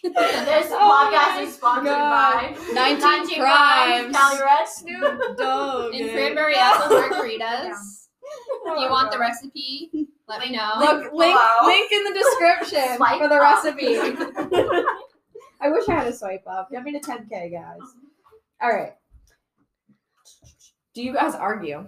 [0.12, 2.54] This Oh podcast is sponsored God.
[2.54, 4.16] by 19 Crimes.
[4.16, 4.66] Cali Red.
[4.68, 5.94] Snoop Dogg.
[5.94, 7.38] And cranberry apple margaritas.
[7.40, 7.74] Yeah.
[8.64, 10.72] If you want the recipe, let me know.
[10.78, 11.66] Look, link, below.
[11.66, 13.64] link in the description Swipe for the up.
[13.64, 13.96] recipe.
[15.60, 16.70] I wish I had a swipe up.
[16.70, 17.78] Get me to 10k, guys.
[17.80, 18.62] Uh-huh.
[18.62, 18.94] All right.
[20.94, 21.86] Do you guys argue?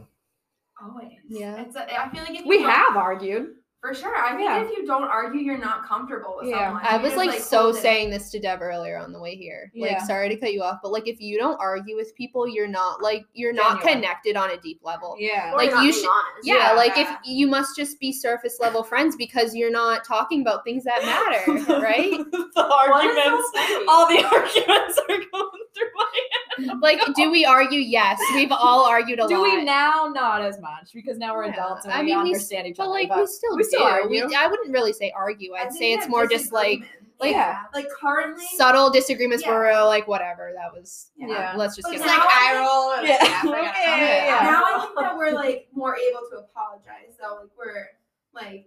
[0.82, 1.12] Always.
[1.28, 1.60] Yeah.
[1.62, 3.54] It's a, I feel like if you We have argued.
[3.84, 4.16] For sure.
[4.16, 4.62] I think Yeah.
[4.62, 6.68] if you don't argue, you're not comfortable with Yeah.
[6.68, 6.82] someone.
[6.86, 9.70] I was just, like, so saying this to Deb earlier on the way here.
[9.74, 9.88] Yeah.
[9.98, 12.66] Like, sorry to cut you off, but like, if you don't argue with people, you're
[12.66, 13.94] not like you're not Genuine.
[14.02, 15.16] connected on a deep level.
[15.18, 15.52] Yeah.
[15.52, 16.46] Or Like, you're not you being should- honest.
[16.46, 20.64] Yeah, like if you must just be surface level friends because you're not talking about
[20.64, 22.10] things that matter, right?
[22.30, 23.50] the arguments.
[23.86, 26.43] all the arguments are going through my head.
[26.80, 27.80] Like, do we argue?
[27.80, 29.44] Yes, we've all argued a Do lot.
[29.50, 30.10] Do we now?
[30.14, 31.52] Not as much because now we're Yeah.
[31.52, 32.92] adults and I we mean, we s- understand each But other.
[32.92, 33.68] like, but we still we do.
[33.68, 34.26] still argue.
[34.28, 35.54] We, I wouldn't really say argue.
[35.54, 36.80] I I'd say it's more just like
[37.20, 37.62] like- yeah.
[37.72, 38.44] like currently.
[38.56, 39.50] subtle disagreements Yeah.
[39.52, 41.10] where we're like, whatever, that was.
[41.16, 41.28] Yeah.
[41.28, 41.54] Yeah.
[41.56, 42.92] Let's just But get It's like I eye roll.
[42.92, 43.42] and, like, Yeah.
[43.44, 44.44] yeah, Okay, yeah, yeah.
[44.50, 47.16] Now I think that we're like more able to apologize.
[47.20, 47.38] though.
[47.42, 47.86] like we're
[48.34, 48.66] like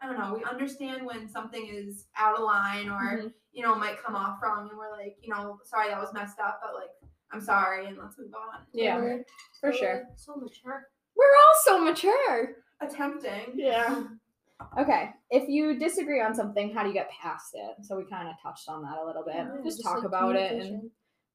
[0.00, 0.34] I don't know.
[0.38, 3.32] We understand when something is out of line or Mhm.
[3.52, 6.38] you know might come off wrong, and we're like, you know, sorry that was messed
[6.38, 6.90] up, but like
[7.32, 8.60] I'm sorry, and let's move on.
[8.72, 9.22] Yeah, Totally.
[9.60, 10.04] for sure.
[10.16, 10.86] So mature.
[11.16, 12.56] We're all so mature.
[12.80, 13.52] Attempting.
[13.54, 14.04] Yeah.
[14.76, 15.10] Okay.
[15.30, 17.76] If you disagree on something, how do you get past it?
[17.84, 19.36] So we kind of touched on that a little bit.
[19.36, 20.90] Yeah, just, just, talk like, about it and communication.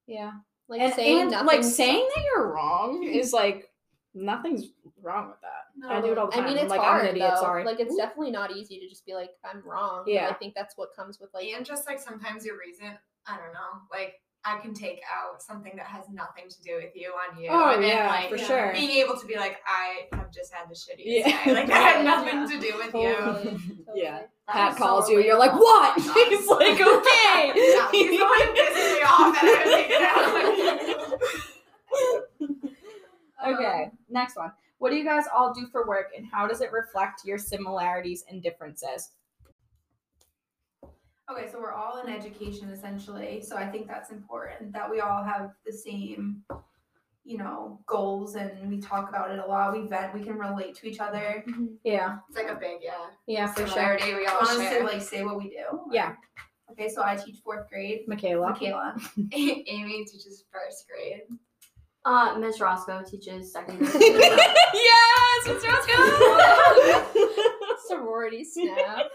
[0.06, 0.32] yeah.
[0.68, 1.46] like and saying and, nothing.
[1.46, 3.70] like saying that you're wrong is like
[4.14, 4.64] nothing's
[5.00, 5.90] wrong with that.
[5.90, 6.44] I do it all the I time.
[6.50, 7.30] mean, I'm it's like hard I'm an idiot.
[7.34, 7.40] though.
[7.40, 7.64] Sorry.
[7.64, 10.02] Like it's definitely not easy to just be like, I'm wrong.
[10.04, 10.28] but Yeah.
[10.28, 11.46] I think that's what comes with like.
[11.46, 12.88] and just like sometimes your reason,
[13.26, 16.94] I don't know, like I can take out something that has nothing to do with
[16.94, 17.48] you on you.
[17.50, 18.46] oh and then, yeah, like, for yeah.
[18.46, 18.72] sure.
[18.74, 21.44] Being able to be like, I have just had the shittiest Yeah.
[21.44, 21.54] day.
[21.54, 22.10] Like that had Yeah.
[22.10, 23.14] nothing to do with you.
[23.16, 23.78] Totally, totally.
[23.94, 24.18] Yeah.
[24.48, 25.20] That Pat is so calls you.
[25.22, 25.94] You're like, oh what?
[25.98, 26.26] Oh.
[26.28, 27.52] He's like, okay.
[27.74, 30.02] Yeah, he's the one who pisses me off and I have to take it
[33.46, 33.54] out.
[33.54, 34.52] Okay, um, next one.
[34.78, 38.24] What do you guys all do for work and how does it reflect your similarities
[38.30, 39.10] and differences?
[41.30, 43.40] Okay, so we're all in education essentially.
[43.40, 46.42] So I think that's important that we all have the same,
[47.24, 49.72] you know, goals and we talk about it a lot.
[49.72, 51.42] We vet, we can relate to each other.
[51.82, 52.18] Yeah.
[52.28, 53.06] It's like a big, yeah.
[53.26, 53.68] Yeah, for sure.
[53.68, 54.84] Similarity we You all want us to share.
[54.84, 55.80] like say what we do?
[55.90, 56.14] Yeah.
[56.70, 58.06] Okay, so I teach fourth grade.
[58.06, 58.50] Michaela.
[58.50, 58.94] Michaela.
[59.32, 61.22] Amy teaches first grade.
[62.04, 62.60] Uh, Ms.
[62.60, 63.92] Roscoe teaches second grade.
[64.74, 65.68] yes, Mr.
[65.72, 67.26] Roscoe.
[67.88, 69.06] Sorority snap.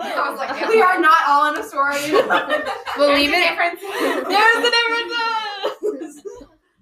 [0.00, 0.68] I was like, yeah.
[0.70, 2.10] we are not all in a sorority.
[2.10, 2.20] Believe
[3.30, 4.28] There's it.
[4.28, 6.22] There's the difference.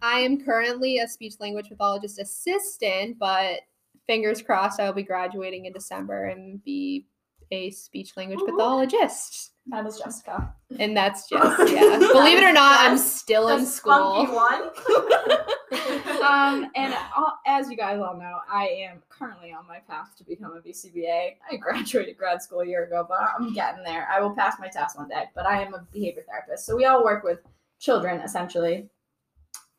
[0.00, 3.60] I am currently a speech language pathologist assistant, but
[4.06, 7.06] fingers crossed I'll be graduating in December and be
[7.50, 10.54] a speech language pathologist, That is Jessica.
[10.78, 11.98] and that's just yeah.
[11.98, 14.26] Believe it or not, I'm still in school.
[14.26, 14.62] one.
[16.22, 20.24] um, and uh, as you guys all know, I am currently on my path to
[20.24, 21.36] become a BCBA.
[21.50, 24.08] I graduated grad school a year ago, but I'm getting there.
[24.10, 25.24] I will pass my test one day.
[25.34, 27.40] But I am a behavior therapist, so we all work with
[27.78, 28.88] children essentially.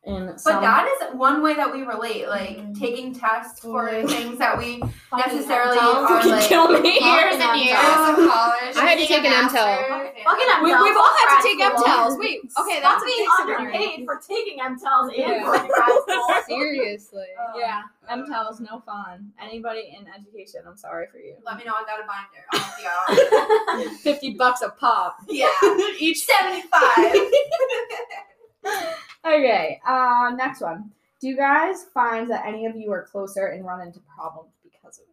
[0.05, 2.79] In But some, that is one way that we relate, like Mhm.
[2.79, 4.07] taking tests for Totally.
[4.07, 4.81] things that we
[5.13, 6.07] necessarily MTEL.
[6.07, 6.93] are like kill me.
[7.03, 8.77] Years and years of college.
[8.77, 9.53] I had to take an MTEL.
[9.53, 10.23] master's.
[10.23, 11.83] Fucking we, We've all had to take school.
[11.83, 12.15] MTELs.
[12.17, 15.31] Wait, okay, that's Stop a being underpaid for taking MTELs Yeah.
[15.31, 16.43] and going to.
[16.47, 17.27] Seriously.
[17.57, 19.33] Yeah, MTELs, no fun.
[19.39, 21.35] Anybody in education, I'm sorry for you.
[21.45, 22.45] let me know I got a binder.
[22.53, 22.89] I'll help you
[23.91, 23.97] out.
[23.99, 25.17] Fifty bucks a pop.
[25.27, 25.49] yeah.
[25.99, 27.33] Each 75.
[29.25, 30.91] Okay, uh, next one.
[31.21, 34.97] Do you guys find that any of you are closer and run into problems because
[34.99, 35.09] of it?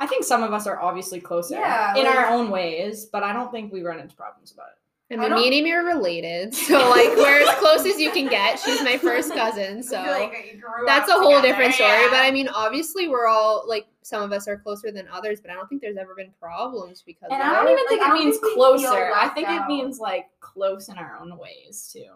[0.00, 3.22] I think some of us are obviously closer Yeah, in like- our own ways, but
[3.22, 4.74] I don't think we run into problems about it.
[5.10, 8.10] And I me don't- and Amy are related, so like we're as close as you
[8.10, 8.58] can get.
[8.58, 11.90] She's my first cousin, so Like, that's a up whole together, different story.
[11.90, 12.08] yeah.
[12.10, 15.50] But I mean, obviously, we're all like some of us are closer than others, but
[15.50, 18.02] I don't think there's ever been problems because And of I don't even Like, think
[18.02, 18.86] it means think closer.
[19.14, 22.10] I left think it means like close in our own ways too.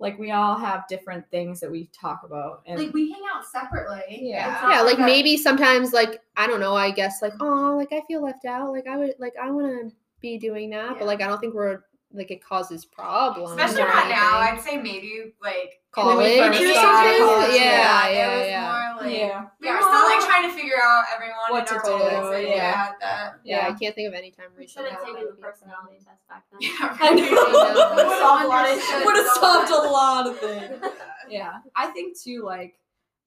[0.00, 3.44] Like we all have different things that we talk about, and like we hang out
[3.44, 4.02] separately.
[4.22, 4.70] Yeah.
[4.70, 6.74] Yeah, like a- maybe sometimes like I don't know.
[6.74, 8.72] I guess like oh, like I feel left out.
[8.72, 10.96] Like I would like I want to be doing that, Yeah.
[10.98, 11.80] but like I don't think we're
[12.12, 13.50] like it causes problems.
[13.52, 14.38] Especially or not now.
[14.38, 17.18] I'd say maybe like When we college first or something.
[17.18, 18.94] college, yeah, it yeah, was yeah.
[18.94, 21.90] more like yeah, we were still like trying to figure out everyone What to do,
[21.90, 22.34] roles.
[22.34, 22.54] and yeah.
[22.54, 23.32] yeah, that.
[23.44, 26.44] Yeah, I can't think of any time We should have taken the personality test back
[26.50, 26.60] then.
[26.60, 27.94] Yeah, I know.
[27.96, 30.84] Would've solved a lot of would have solved a lot of things.
[31.28, 32.42] Yeah, I think too.
[32.44, 32.74] Like,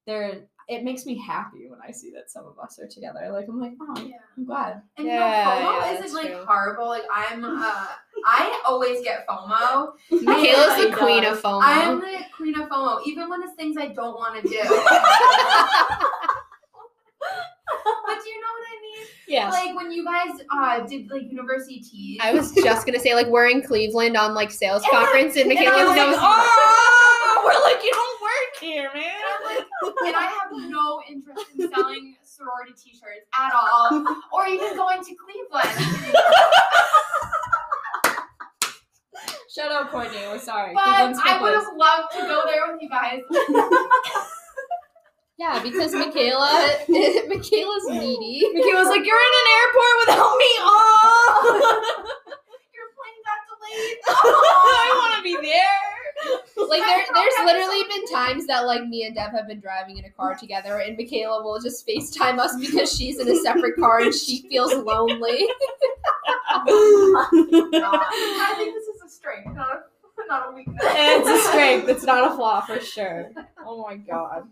[0.05, 3.29] there, it makes me happy when I see that some of us are together.
[3.31, 4.15] Like, I'm like, oh, Yeah.
[4.37, 4.81] I'm glad.
[4.97, 5.13] And Yeah,
[5.57, 6.45] you know, FOMO yeah, isn't that's like true.
[6.45, 6.87] horrible.
[6.87, 7.87] Like I'm, uh,
[8.25, 9.93] I always get FOMO.
[10.23, 11.61] Michaela's the queen of FOMO.
[11.61, 14.57] I am the queen of FOMO, even when it's things I don't want to do.
[14.57, 14.63] but
[18.23, 19.07] do you know what I mean?
[19.27, 19.51] Yes.
[19.53, 22.19] Like when you guys uh did like University Tees.
[22.21, 25.59] I was just gonna say like we're in Cleveland on like sales conference and And
[25.59, 26.17] I Michaela's was like, nose.
[26.19, 29.65] oh, we're like, you don't work here, man.
[29.83, 34.47] And I'm like, and I have no interest in selling sorority t-shirts at all, or
[34.47, 36.15] even going to Cleveland.
[39.53, 40.17] Shut up, Courtney.
[40.31, 40.73] We're sorry.
[40.73, 43.21] But Cleveland's I would have loved to go there with you guys.
[45.37, 46.69] Yeah, because Michaela
[47.27, 48.47] Michaela's needy.
[48.53, 50.51] Michaela's like, you're in an airport without me.
[50.61, 51.81] Oh,
[52.73, 53.97] Your plane got delayed.
[54.07, 56.67] I want to be there.
[56.69, 60.05] Like there, there's literally been times that like me and Deb have been driving in
[60.05, 63.99] a car together, and Michaela will just FaceTime us because she's in a separate car
[64.01, 65.47] and she feels lonely.
[66.55, 70.77] I think this is a strength, not a, not a weakness.
[70.83, 71.89] it's a strength.
[71.89, 73.31] It's not a flaw for sure.
[73.65, 74.43] Oh my god.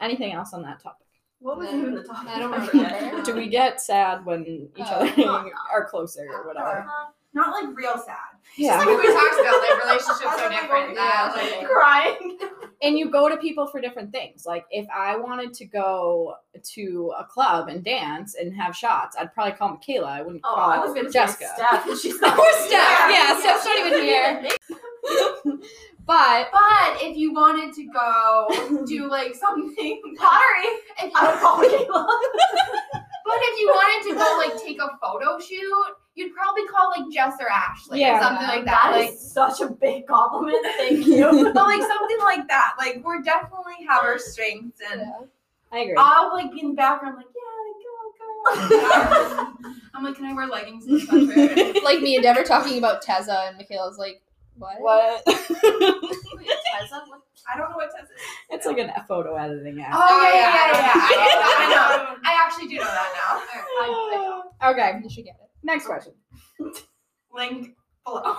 [0.00, 1.06] Anything else on that topic?
[1.40, 2.28] What was even the topic?
[2.30, 3.22] I don't remember.
[3.22, 5.50] Do we get sad when each Oh, other no.
[5.72, 6.80] are closer or whatever?
[6.80, 7.10] Uh-huh.
[7.34, 8.16] Not like real sad.
[8.56, 8.78] Yeah.
[8.78, 10.88] Like we talked about, like relationships That's are different.
[10.90, 12.38] we That, both- like, Crying.
[12.82, 14.46] And you go to people for different things.
[14.46, 16.34] Like if I wanted to go
[16.74, 20.06] to a club and dance and have shots, I'd probably call Michaela.
[20.08, 21.46] I wouldn't Oh, call I was gonna Jessica.
[21.46, 22.38] say Steph, and she's not.
[22.38, 22.70] Or Steph.
[22.70, 24.48] Yeah, Yeah, Steph's not even here.
[26.06, 30.68] But But if you wanted to go do like something Pottery.
[31.02, 32.18] if I would call Michaela.
[33.26, 35.84] but if you wanted to go like take a photo shoot,
[36.18, 38.18] you'd probably call like Jess or Ashley Yeah.
[38.18, 38.90] or something like that.
[38.92, 40.66] That like is such a big compliment.
[40.76, 41.24] Thank you.
[41.54, 42.74] but like something like that.
[42.78, 45.02] Like we're definitely have our strengths and
[45.72, 45.94] I agree.
[45.98, 47.42] I'll like be in the background like, yeah,
[47.84, 49.70] go, go.
[49.94, 51.82] I'm like, can I wear leggings and a sweatshirt?
[51.82, 54.22] like me and Deb are talking about Tezza, and Michaela's like,
[54.56, 54.80] "What?
[54.80, 55.24] what?
[55.26, 58.20] Tessa, what- I don't know what Tessa is.
[58.50, 59.92] it's like a photo editing app.
[59.94, 60.92] Oh, yeah, yeah, yeah, yeah.
[60.94, 62.16] I, know, I I know.
[62.24, 63.12] I actually do know that
[64.62, 64.70] now.
[64.70, 66.12] okay, You should get it." Next question.
[67.32, 68.34] Link below.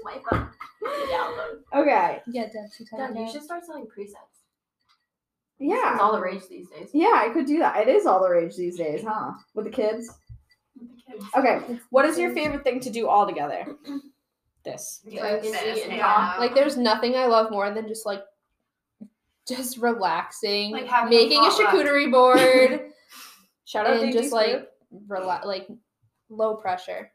[0.00, 0.52] Swipe up.
[0.82, 1.58] Download.
[1.74, 2.20] Okay.
[2.28, 2.70] Yeah, Deb.
[2.96, 4.14] Deb, you should start selling presets.
[5.58, 5.92] Yeah.
[5.94, 6.88] It's all the rage these days.
[6.92, 7.76] Yeah, I could do that.
[7.78, 9.32] It is all the rage these days, huh?
[9.54, 10.08] With the kids.
[10.78, 11.24] With the kids.
[11.36, 11.80] Okay.
[11.90, 13.66] What is your favorite thing to do all together?
[14.64, 15.00] This.
[15.04, 16.36] Drink and This, eat and yeah.
[16.38, 18.22] Like, there's nothing I love more than just like,
[19.46, 21.74] just relaxing, Like having making a potluck.
[21.74, 22.90] charcuterie board,
[23.66, 24.66] Shout out and to just like,
[25.06, 25.66] rela- like
[26.36, 27.10] low pressure,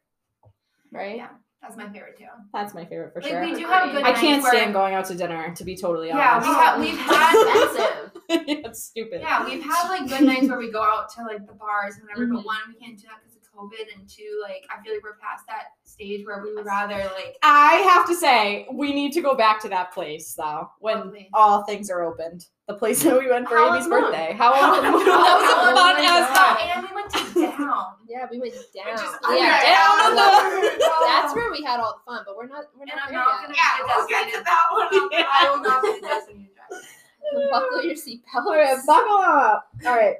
[0.91, 1.17] right?
[1.17, 1.29] Yeah.
[1.61, 2.23] That's my favorite too.
[2.53, 3.41] That's my favorite for Like sure.
[3.43, 6.07] we do have good I can't where- stand going out to dinner, to be totally
[6.07, 6.47] Yeah, honest.
[6.47, 7.65] we have we've had
[8.29, 8.65] Expensive.
[8.65, 9.19] it's stupid.
[9.21, 12.03] yeah we've had like good nights where we go out to like the bars and
[12.03, 12.25] whatever.
[12.27, 12.35] Mm-hmm.
[12.35, 13.28] But one we can't do that because of
[13.59, 16.95] COVID and two, like I feel like we're past that stage where we would rather
[17.15, 20.97] like I have to say, we need to go back to that place though, when
[20.99, 21.29] Lovely.
[21.33, 22.45] all things are opened.
[22.67, 24.01] The place that we went for Howard Amy's Moon.
[24.01, 24.33] birthday.
[24.37, 26.05] How oh that was a Howard fun Moon.
[26.05, 26.57] as fuck.
[26.61, 27.85] and we went to down.
[28.09, 28.89] Yeah, we went down.
[28.89, 32.35] Which is yeah, under- down on the- That's where we had all the fun, but
[32.37, 32.65] we're not.
[32.75, 33.41] We're And not I'm there not yet.
[33.41, 34.45] gonna Yeah, be a we'll get to designated.
[34.45, 34.87] that one.
[35.29, 37.49] I will not be the designated driver.
[37.51, 38.45] Buckle your seatbelts.
[38.45, 39.67] All right, buckle up.
[39.85, 40.15] All right.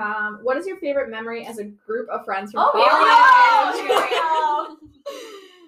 [0.00, 3.88] Um, what is your favorite memory as a group of friends from Oh, college?
[3.88, 3.98] yeah.
[3.98, 4.76] Here we go.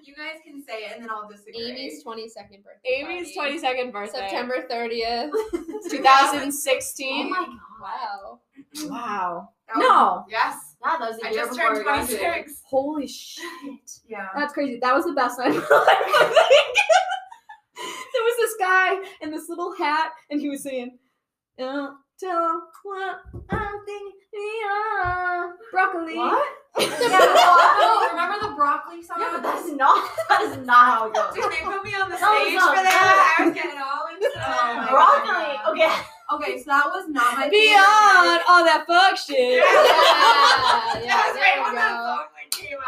[0.03, 1.71] You guys can say it, and then I'll disagree.
[1.71, 2.89] Amy's 22nd birthday.
[3.01, 4.19] Amy's twenty second birthday.
[4.19, 5.31] September 30th.
[5.89, 7.25] 2016.
[7.25, 8.89] Oh my god.
[8.89, 8.89] Wow.
[8.89, 9.49] Wow.
[9.75, 10.25] Was- No.
[10.29, 10.75] Yes.
[10.83, 12.19] Yeah, that was the I year just before turned we graduated.
[12.19, 12.61] 26.
[12.69, 13.43] Holy shit.
[14.07, 14.27] Yeah.
[14.35, 14.79] That's crazy.
[14.81, 16.15] That was the best night of my life.
[18.13, 20.97] There was this guy in this little hat, and he was saying,
[22.21, 26.17] "Don't tell what I think we are." Broccoli.
[26.17, 26.47] What?
[26.77, 27.19] Yeah,
[27.79, 29.17] no, remember the broccoli song?
[29.21, 31.31] Yeah, but that's not that is not how it goes.
[31.33, 33.35] Dude, they put me on the stage so for that.
[33.39, 35.55] I was getting all into Oh my Broccoli.
[35.55, 35.71] God.
[35.71, 35.95] Okay.
[36.35, 39.63] Okay, so that was not my Beyond all that fuck shit.
[39.63, 42.83] Yeah, That yeah, was right there when we go.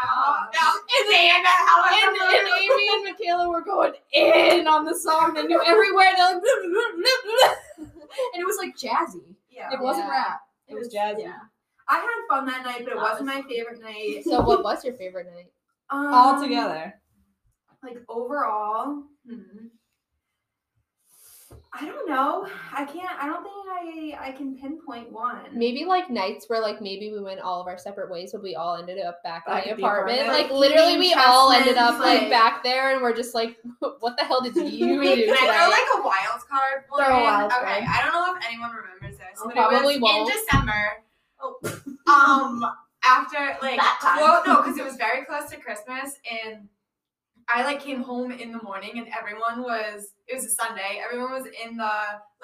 [0.58, 4.84] And they and that how I And, and Amy and Michaela were going in on
[4.84, 5.34] the song.
[5.34, 6.14] They knew every word.
[6.16, 6.42] They're like,
[7.78, 9.36] and it was like jazzy.
[9.50, 9.72] Yeah.
[9.72, 10.10] It wasn't Yeah.
[10.12, 10.40] rap.
[10.68, 11.22] It was jazzy.
[11.22, 11.38] Yeah.
[11.88, 14.22] I had fun that night, but it wasn't my favorite night.
[14.24, 15.50] So, what was your favorite night?
[15.90, 16.94] Um, All together.
[17.82, 19.68] Like overall, hmm.
[21.74, 22.48] I don't know.
[22.72, 23.10] I can't.
[23.22, 23.54] I don't think
[24.20, 25.40] I I can pinpoint one.
[25.52, 28.54] Maybe like nights where like maybe we went all of our separate ways, but we
[28.56, 30.20] all ended up back in Back the at the apartment.
[30.20, 30.42] apartment.
[30.42, 33.58] Like Like literally, we all ended up like like- back there, and we're just like,
[34.00, 36.84] what the hell did you do Wait, can I throw like a wild card?
[36.88, 37.24] Throw a in?
[37.24, 37.84] wild okay, card.
[37.86, 40.30] I don't know if anyone remembers this, but Probably it was won't.
[40.30, 40.72] in December.
[41.40, 41.58] Oh,
[42.08, 42.64] um,
[43.04, 44.16] after like That time.
[44.20, 46.66] well, no, because it was very close to Christmas, and
[47.52, 50.08] I like came home in the morning, and everyone was.
[50.26, 51.00] It was a Sunday.
[51.02, 51.90] Everyone was in the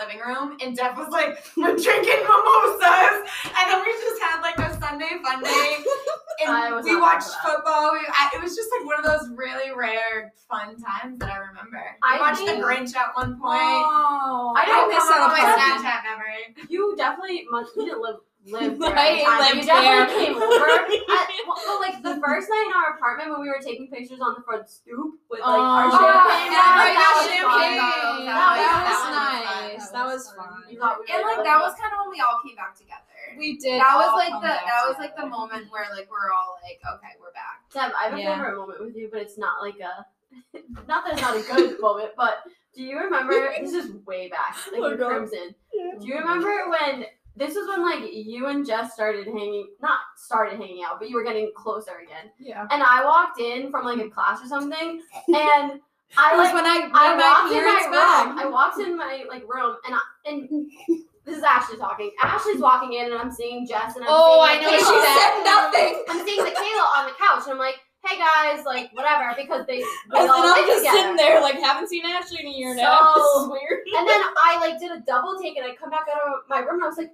[0.01, 4.59] living room, and Jeff was like, "We're drinking mimosas," and then we just had like
[4.59, 5.51] a Sunday fun day.
[6.47, 7.93] I And was we watched football.
[7.93, 11.37] We, I, it was just like one of those really rare fun times that I
[11.39, 11.81] remember.
[12.03, 13.61] I I watched think- The Grinch at one point.
[13.63, 16.03] Oh, I don't miss come out up on my with that.
[16.05, 16.69] Snapchat memory.
[16.71, 17.77] You definitely must.
[17.77, 18.93] You didn't live live there.
[18.97, 20.69] I at the time, but you definitely came over.
[21.15, 24.21] At, well, well, like the first night in our apartment when we were taking pictures
[24.21, 26.53] on the front stoop with like oh, our Oh, champagne.
[26.53, 28.27] yeah, bottles, right, that the was champagne fun.
[28.27, 29.87] That that was, was- that that was was nice.
[29.95, 30.49] That was fun.
[30.49, 30.63] fun.
[30.69, 33.09] We thought we And like that was kind of when we all came back together.
[33.39, 33.81] We did.
[33.81, 37.17] That was like the that was like the moment where like we're all like, okay,
[37.21, 37.65] we're back.
[37.73, 38.37] Deb, I have a Yeah.
[38.37, 40.05] favorite moment with you, but it's not like a.
[40.89, 42.43] Not that it's not a good moment, but
[42.75, 43.53] do you remember?
[43.61, 45.09] This is way back, like Oh, in God.
[45.09, 45.55] Crimson.
[45.73, 49.69] Do you remember when this was when like you and Jess started hanging?
[49.83, 52.31] Not started hanging out, but you were getting closer again.
[52.39, 52.67] Yeah.
[52.71, 55.81] And I walked in from like a class or something, and
[56.17, 58.27] I was like when I I walked in my back.
[58.29, 58.39] room.
[58.39, 60.49] I walked in my like room, and I, and
[61.27, 62.13] this is Ashley talking.
[62.23, 65.35] Ashley's walking in, and I'm seeing Jess, and I'm Oh, seeing I know she said
[65.43, 66.05] nothing.
[66.09, 69.79] I'm seeing Michaela on the couch, and I'm like, "Hey guys, like whatever," because they
[69.81, 70.99] they And all I'm just together.
[70.99, 73.13] sitting there like haven't seen Ashley in a year now.
[73.17, 73.81] This is So- weird.
[73.99, 76.61] And then I like did a double take, and I come back out of my
[76.61, 77.11] room, and I was like,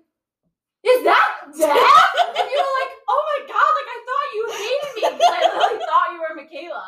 [0.84, 4.90] "Is that Dad?" and you were like, "Oh my god!" Like I thought you hated
[4.96, 6.86] me because I really thought you were Michaela.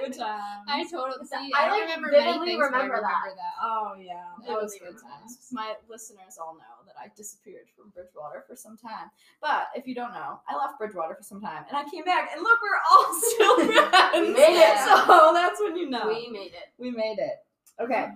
[0.00, 0.62] Good time.
[0.68, 1.50] I totally see.
[1.52, 3.34] I, I, don't like, remember many vividly things, but I remember that.
[3.36, 3.54] that.
[3.60, 5.26] Oh yeah, that was Vividly good remember.
[5.26, 5.48] times.
[5.52, 9.10] My listeners all know that I disappeared from Bridgewater for some time.
[9.42, 12.30] But if you don't know, I left Bridgewater for some time, and I came back,
[12.32, 14.14] and look, we're all still friends.
[14.14, 14.78] We made it.
[14.86, 16.70] So that's when you know We made it.
[16.78, 17.42] we made it.
[17.80, 18.08] Okay.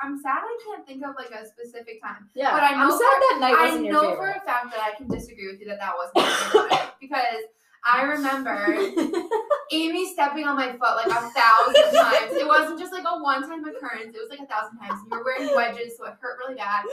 [0.00, 2.28] I'm sad I can't think of like a specific time.
[2.34, 2.52] Yeah.
[2.52, 5.08] But I I'm sad for- that night I know for a fact that I can
[5.08, 7.44] disagree with you that that wasn't because
[7.84, 8.76] I remember
[9.72, 12.32] Amy stepping on my foot like a thousand times.
[12.32, 15.00] It wasn't just like a one-time occurrence; it was like a thousand times.
[15.04, 16.84] You were wearing wedges, so it hurt really bad.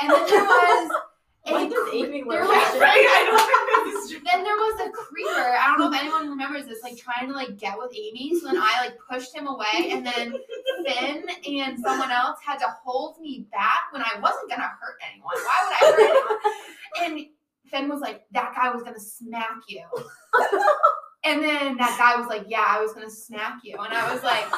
[0.00, 0.90] And then there was
[1.50, 3.06] a Why does cre- Amy there was- Right?
[3.08, 3.46] I don't
[3.84, 4.20] think this is true.
[4.30, 5.56] then there was a creeper.
[5.58, 8.38] I don't know if anyone remembers this, like trying to like get with Amy.
[8.38, 10.34] So then I like pushed him away, and then
[10.86, 15.34] Finn and someone else had to hold me back when I wasn't gonna hurt anyone.
[15.34, 17.20] Why would I hurt anyone?
[17.20, 17.26] And
[17.70, 19.84] Finn was like, "That guy was gonna smack you."
[21.24, 24.22] And then that guy was like, "Yeah, I was gonna smack you," and I was
[24.22, 24.44] like,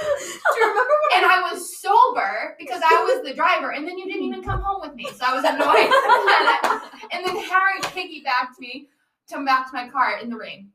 [0.00, 4.06] Do you remember and I was sober because I was the driver, and then you
[4.06, 5.90] didn't even come home with me, so I was annoyed.
[7.12, 8.88] and then Harry piggybacked me
[9.28, 10.70] to back to my car in the rain.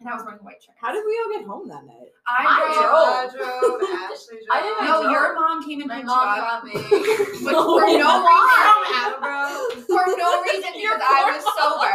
[0.00, 0.74] and I was wearing a white shirt.
[0.80, 2.10] How did we all get home that night?
[2.26, 3.14] I I drove?
[3.14, 3.82] I drove.
[4.10, 4.50] Ashley drove.
[4.52, 5.12] I didn't No, drove.
[5.12, 6.48] your mom came and My picked mom you up.
[6.48, 6.74] got me.
[7.44, 8.42] But No, for no why?
[8.42, 8.64] reason.
[8.64, 9.46] From Attleboro.
[9.86, 11.94] For no reason because I was sober.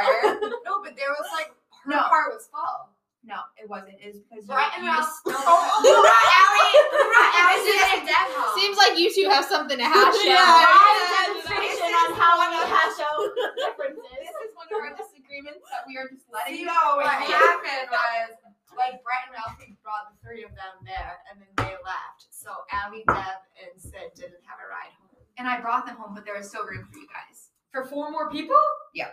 [0.66, 1.52] No, but there was like
[1.86, 2.04] her No.
[2.10, 2.90] car was full.
[3.20, 4.00] No, it wasn't.
[4.00, 5.04] It was because you, Right and you Ralph.
[5.04, 5.36] just- No,
[5.84, 6.72] you brought Allie.
[6.80, 8.54] You brought Allie to Seems- the dead home.
[8.56, 10.40] Seems like you two have something to hash Yeah.
[10.40, 10.64] out.
[10.64, 11.20] Live Yeah.
[11.28, 13.20] demonstration This on is how one we of- hash out
[13.60, 14.08] differences.
[14.24, 16.80] This is one of our disagreements that we are just letting See, go.
[16.96, 18.32] what happened was
[18.80, 22.32] like Brett and Ralphie brought the three of them there, and then they left.
[22.32, 25.20] So Allie, Deb, and Sid didn't have a ride home.
[25.36, 27.52] And I brought them home, but there was still room for you guys.
[27.76, 28.56] For four more people?
[28.96, 29.12] Yeah.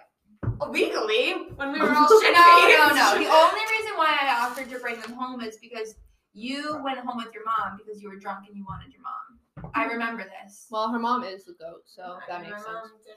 [0.62, 3.18] Illegally, when we were all No, shit no, no.
[3.18, 5.94] The only reason why I offered to bring them home is because
[6.32, 9.72] you went home with your mom because you were drunk and you wanted your mom.
[9.74, 10.66] I remember this.
[10.70, 12.66] Well, her mom is the goat, so that makes sense.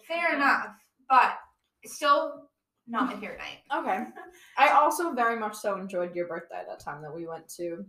[0.07, 0.67] Fair enough,
[1.09, 1.33] but
[1.85, 2.49] still
[2.87, 3.59] not my favorite night.
[3.75, 4.03] Okay.
[4.57, 7.85] I also very much so enjoyed your birthday that time that we went to.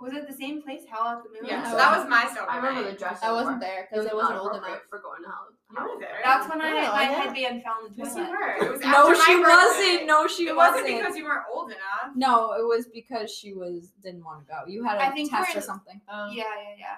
[0.00, 1.42] Was it the same place, Hell at the Moon?
[1.48, 1.70] Yeah, Yeah.
[1.70, 3.20] so that was my sober I remember the dress.
[3.22, 3.60] I wasn't wore.
[3.60, 4.82] there It because was I wasn't not old appropriate enough.
[4.90, 5.46] for going to hell.
[5.76, 6.20] You were there.
[6.22, 7.34] That's when I, No, my I didn't.
[7.34, 8.66] headband fell in the Yes, you were.
[8.66, 10.06] It was No, after she my wasn't.
[10.06, 10.86] No, she It wasn't.
[10.86, 12.12] It wasn't because you weren't old enough.
[12.14, 14.58] No, it was because she was didn't want to go.
[14.66, 16.00] You had a I think test or something.
[16.08, 16.96] Um, Yeah, yeah, yeah.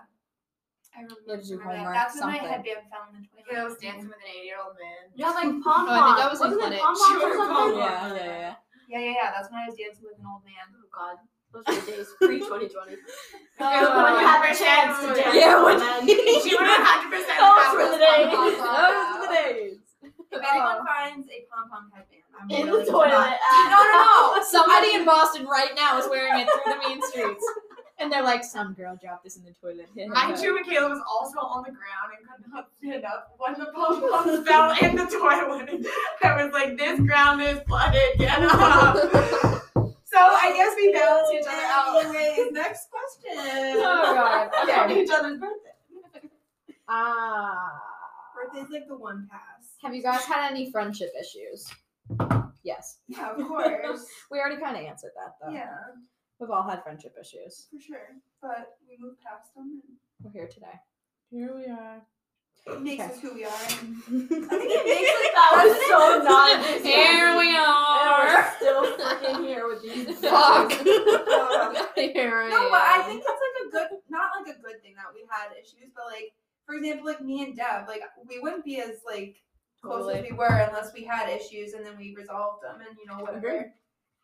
[0.96, 1.78] I remember, You had to do remember that.
[1.78, 3.46] homework, That's when my headband fell in the toilet.
[3.50, 5.02] Yeah, I was dancing with an eight-year-old man.
[5.18, 6.30] Yeah, like pom Oh, I think I pom.
[6.30, 7.54] was in Wasn't it pom pom or something?
[7.54, 7.78] pom-pom.
[7.78, 8.54] Yeah, yeah, yeah.
[8.86, 9.28] Yeah, yeah, yeah.
[9.34, 10.70] That's when I was dancing with an old man.
[10.70, 11.18] Oh God,
[11.54, 12.96] those were the days pre 2020.
[13.60, 15.30] Oh, when you had the chance to dance.
[15.38, 16.42] Yeah, with when- men.
[16.42, 17.38] She would have hundred percent.
[17.38, 18.34] Those were the days.
[18.34, 19.78] Those were the days.
[20.34, 23.10] If anyone finds a pom pom headband, I'm In willing the toilet.
[23.14, 23.38] buy-
[23.70, 24.42] No, no, no.
[24.50, 27.44] Somebody in Boston right now is wearing it through the main streets.
[28.00, 29.86] And they're like, some girl dropped this in the toilet.
[29.94, 33.04] Hit her Mind head." you, Michaela was also on the ground and could not stand
[33.04, 35.86] up when the pom poms fell in the toilet.
[36.24, 38.18] I was like, "This ground is flooded.
[38.18, 39.63] Get up."
[40.14, 42.04] So I guess we balance each other out.
[42.04, 43.36] Anyways, next question.
[43.76, 44.50] Oh, God.
[44.54, 45.02] On Okay.
[45.02, 46.28] each other's birthday.
[46.88, 47.72] Ah.
[48.34, 49.74] Birthday's like the one pass.
[49.82, 51.70] have you guys had any friendship issues?
[52.62, 52.98] Yes.
[53.08, 54.06] Yeah, of course.
[54.30, 55.52] We already kind of answered that, though.
[55.52, 55.76] yeah,
[56.38, 57.66] We've all had friendship issues.
[57.72, 58.08] for sure.
[58.42, 60.78] But we moved past them and We're here today.
[61.30, 62.02] Here we are.
[62.66, 63.12] And it makes Okay.
[63.12, 63.50] us who we are.
[63.50, 64.28] Here
[65.34, 66.82] That was so not.
[67.38, 68.26] we are.
[68.26, 70.18] We're still freaking here with these.
[70.20, 70.72] Fuck.
[70.72, 74.82] Uh, Here I No, but I think that's like a good, not like a good
[74.82, 76.32] thing that we had issues, but like,
[76.66, 79.36] for example, like me and Deb, like we wouldn't be as like
[79.82, 83.06] close as we were unless we had issues and then we resolved them and you
[83.06, 83.38] know whatever.
[83.48, 83.72] Agreed.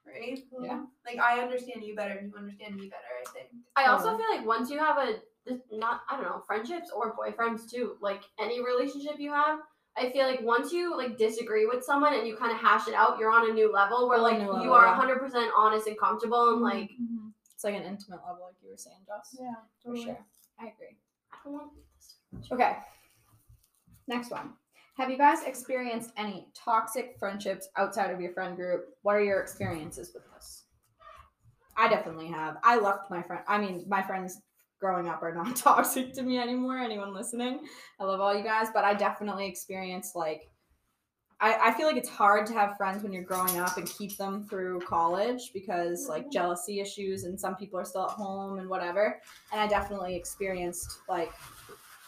[0.07, 0.39] Right?
[0.63, 0.83] Yeah.
[1.07, 3.03] Like I understand you better and you understand me better.
[3.27, 3.49] I think.
[3.77, 5.17] I also feel like once you have a
[5.51, 9.61] this- not I don't know friendships or boyfriends too, like any relationship you have,
[9.97, 12.95] I feel like once you like disagree with someone and you kind of hash it
[12.95, 14.99] out, you're on a new level where like new you level, are yeah.
[14.99, 17.29] 100 percent honest and comfortable and mm-hmm, like mm-hmm.
[17.61, 19.37] It's like an intimate level, like you were saying, Joss.
[19.39, 19.53] Yeah,
[19.85, 20.19] For sure.
[20.59, 20.97] I agree.
[21.31, 22.51] I don't want this.
[22.51, 22.79] Okay.
[24.09, 24.55] Next one.
[24.97, 28.87] Have you guys experienced any toxic friendships outside of your friend group?
[29.03, 30.65] What are your experiences with this?
[31.77, 32.57] I definitely have.
[32.65, 33.43] I left my friend.
[33.47, 34.41] I mean, my friends
[34.81, 36.79] growing up are not toxic to me anymore.
[36.79, 37.61] Anyone listening?
[37.99, 40.51] I love all you guys, but I definitely experienced like
[41.43, 44.17] I, I feel like it's hard to have friends when you're growing up and keep
[44.19, 46.33] them through college because like mm-hmm.
[46.33, 49.21] jealousy issues and some people are still at home and whatever.
[49.51, 51.33] And I definitely experienced like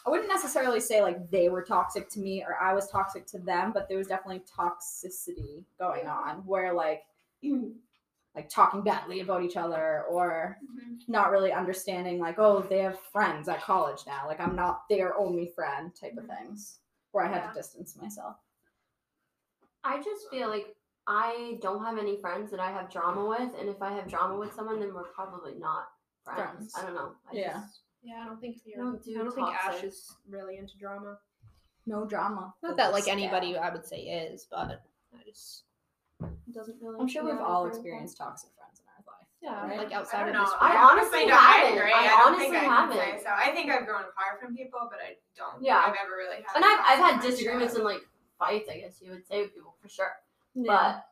[0.04, 3.38] I wouldn't necessarily say like they were toxic to me or I was toxic to
[3.38, 7.02] them, but there was definitely toxicity going on where like
[8.34, 10.94] like talking badly about each other or mm-hmm.
[11.06, 15.16] not really understanding like oh they have friends at college now like I'm not their
[15.16, 16.46] only friend type of mm-hmm.
[16.46, 16.78] things
[17.12, 17.48] where I had Yeah.
[17.48, 18.36] to distance myself.
[19.84, 20.74] I just feel like
[21.06, 24.36] I don't have any friends that I have drama with, and if I have drama
[24.36, 25.88] with someone, then we're probably not
[26.24, 26.72] friends.
[26.72, 26.74] Friends.
[26.76, 27.12] I don't know.
[27.30, 27.52] I Yeah.
[27.60, 29.88] Just, Yeah, I don't think I don't do I don't think Ash toxic.
[29.88, 31.18] is really into drama.
[31.86, 32.54] No drama.
[32.62, 35.71] Not that like anybody I would say is, but I just it
[36.52, 37.00] doesn't really.
[37.00, 39.26] I'm sure we've all very experienced toxic friends in our life.
[39.40, 39.78] Yeah, right?
[39.78, 40.44] like I outside don't of know.
[40.44, 40.54] this.
[40.60, 41.38] I I honestly honestly don't.
[41.38, 41.78] I haven't.
[41.78, 41.92] agree.
[41.92, 43.22] I I, don't honestly think I can say haven't.
[43.22, 43.30] so.
[43.34, 45.58] I think I've grown apart from people, but I don't.
[45.58, 45.82] think Yeah.
[45.86, 46.56] I've ever really had.
[46.56, 48.02] and a I've I've had disagreements and like
[48.38, 48.68] fights.
[48.70, 50.12] I guess you would say with people for sure,
[50.54, 50.70] Yeah.
[50.72, 51.06] but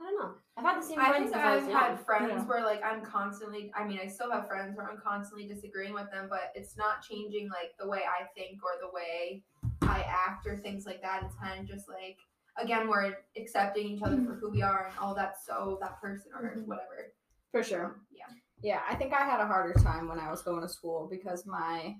[0.00, 0.32] I don't know.
[0.56, 1.80] I've had the same I friends think since I was I've young.
[1.80, 2.44] had friends Yeah.
[2.48, 6.10] where like I'm constantly I mean I still have friends where I'm constantly disagreeing with
[6.10, 9.42] them, but it's not changing like the way I think or the way
[9.82, 11.22] I act or things like that.
[11.24, 12.16] It's kind of just like
[12.60, 16.30] again we're accepting each other for who we are and all that so that person
[16.34, 16.66] or Mhm.
[16.66, 17.12] whatever.
[17.52, 18.00] For sure.
[18.10, 18.26] Yeah.
[18.62, 21.46] Yeah, I think I had a harder time when I was going to school because
[21.46, 21.96] my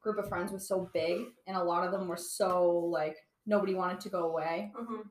[0.00, 3.74] group of friends was so big and a lot of them were so like nobody
[3.74, 4.72] wanted to go away.
[4.78, 5.02] Mm-hmm.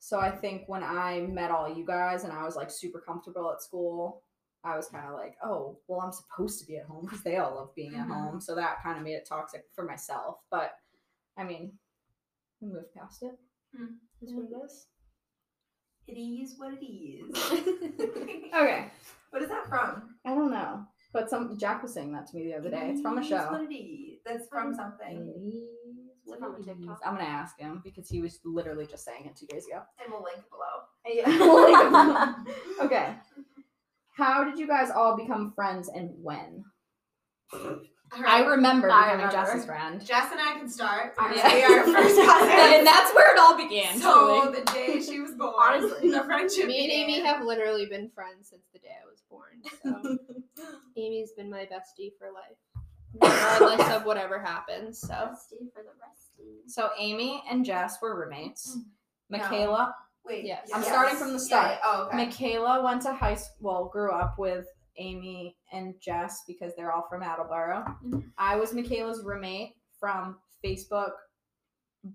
[0.00, 3.52] So I think when I met all you guys and I was like super comfortable
[3.52, 4.24] at school,
[4.64, 7.36] I was kind of like, oh, well, I'm supposed to be at home because they
[7.36, 8.12] all love being at Mhm.
[8.14, 8.40] home.
[8.40, 10.40] So that kind of made it toxic for myself.
[10.50, 10.72] But
[11.36, 11.78] I mean,
[12.60, 13.38] we moved past it.
[13.78, 13.88] Mm.
[14.20, 14.86] That's what it is.
[16.08, 17.36] It is what it is.
[18.54, 18.86] Okay.
[19.30, 20.16] what is that from?
[20.26, 20.84] I don't know.
[21.12, 22.90] But some Jack was saying that to me the other day.
[22.90, 23.50] It's from a show.
[23.50, 24.20] What it is.
[24.26, 25.32] That's from something.
[26.24, 27.00] What from a TikTok?
[27.04, 29.82] I'm gonna ask him because he was literally just saying it two days ago.
[30.02, 30.82] And we'll link below.
[32.84, 33.14] okay.
[34.16, 36.64] How did you guys all become friends and when?
[38.26, 39.32] I remember I becoming remember.
[39.52, 40.04] Jess's friend.
[40.04, 41.14] Jess and I can start.
[41.18, 41.68] I because Yeah.
[41.68, 42.52] We are first cousins.
[42.52, 43.98] and that's where it all began.
[43.98, 44.60] so truly.
[44.60, 46.10] the day she was born, Honestly.
[46.10, 46.66] the friendship.
[46.66, 47.34] Me and Amy began.
[47.36, 49.62] have literally been friends since the day I was born.
[49.82, 50.18] So
[50.96, 52.58] Amy's been my bestie for life,
[53.14, 54.98] regardless of whatever happens.
[55.00, 56.60] So Bestie for the restie.
[56.68, 58.76] So Amy and Jess were roommates.
[58.76, 58.84] Mm.
[59.30, 59.94] Michaela,
[60.24, 60.44] Wait.
[60.44, 60.68] Yes.
[60.74, 60.90] I'm yes.
[60.90, 61.70] starting from the Yeah, start.
[61.72, 61.78] yeah.
[61.84, 62.16] Oh, okay.
[62.16, 64.66] Michaela went to high school, well, grew up with
[64.98, 67.84] Amy and Jess because they're all from Attleboro.
[68.04, 68.30] Mhm.
[68.38, 71.12] I was Michaela's roommate from Facebook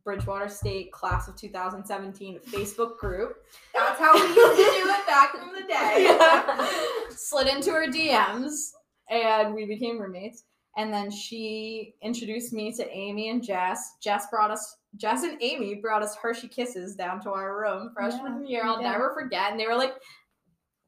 [0.04, 3.38] Bridgewater State class of 2017 Facebook group.
[3.74, 7.10] That's how we used to do it back in the day.
[7.16, 8.72] Slid into her DMs
[9.10, 10.44] and we became roommates.
[10.76, 13.96] And then she introduced me to Amy and Jess.
[14.02, 18.46] Jess brought us, Jess and Amy brought us Hershey Kisses down to our room freshman
[18.46, 18.64] year.
[18.64, 18.84] I'll did.
[18.84, 19.52] never forget.
[19.52, 19.96] And they were like,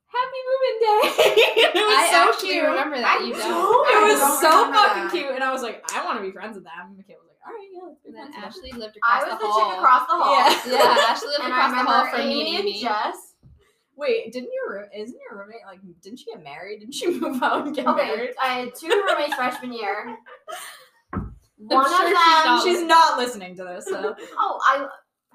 [0.10, 1.02] Happy moving day.
[1.70, 2.66] it was I so actually cute.
[2.66, 3.22] remember that.
[3.22, 3.46] I you don't.
[3.46, 3.88] don't.
[3.94, 5.12] It was don't so fucking that.
[5.12, 5.32] cute.
[5.36, 6.74] And I was like, I want to be friends with them.
[6.90, 8.58] And Michaela was like, All right, yeah, let's be And then friends.
[8.58, 9.70] with them." Ashley lived I across was the, the hall.
[9.70, 10.34] chick across the hall.
[10.34, 10.50] Yeah.
[10.74, 13.18] Yeah, Ashley lived And across the hall from Amy me and and Jess.
[13.96, 16.80] Wait, didn't your isn't your roommate like, didn't she get married?
[16.80, 18.32] Didn't she move out and get Okay, married?
[18.42, 20.18] I had two roommates freshman year.
[21.58, 22.46] One sure of she's them.
[22.46, 24.16] not She's not listening to this, so.
[24.38, 24.88] Oh, I.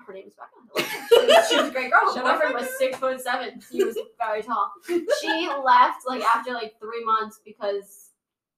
[0.06, 0.88] Her name is Becca.
[1.08, 2.06] She was, she was a great girl.
[2.06, 3.60] Her Shut up, boyfriend was six foot seven.
[3.70, 4.72] He was very tall.
[4.86, 8.10] She left like after like three months because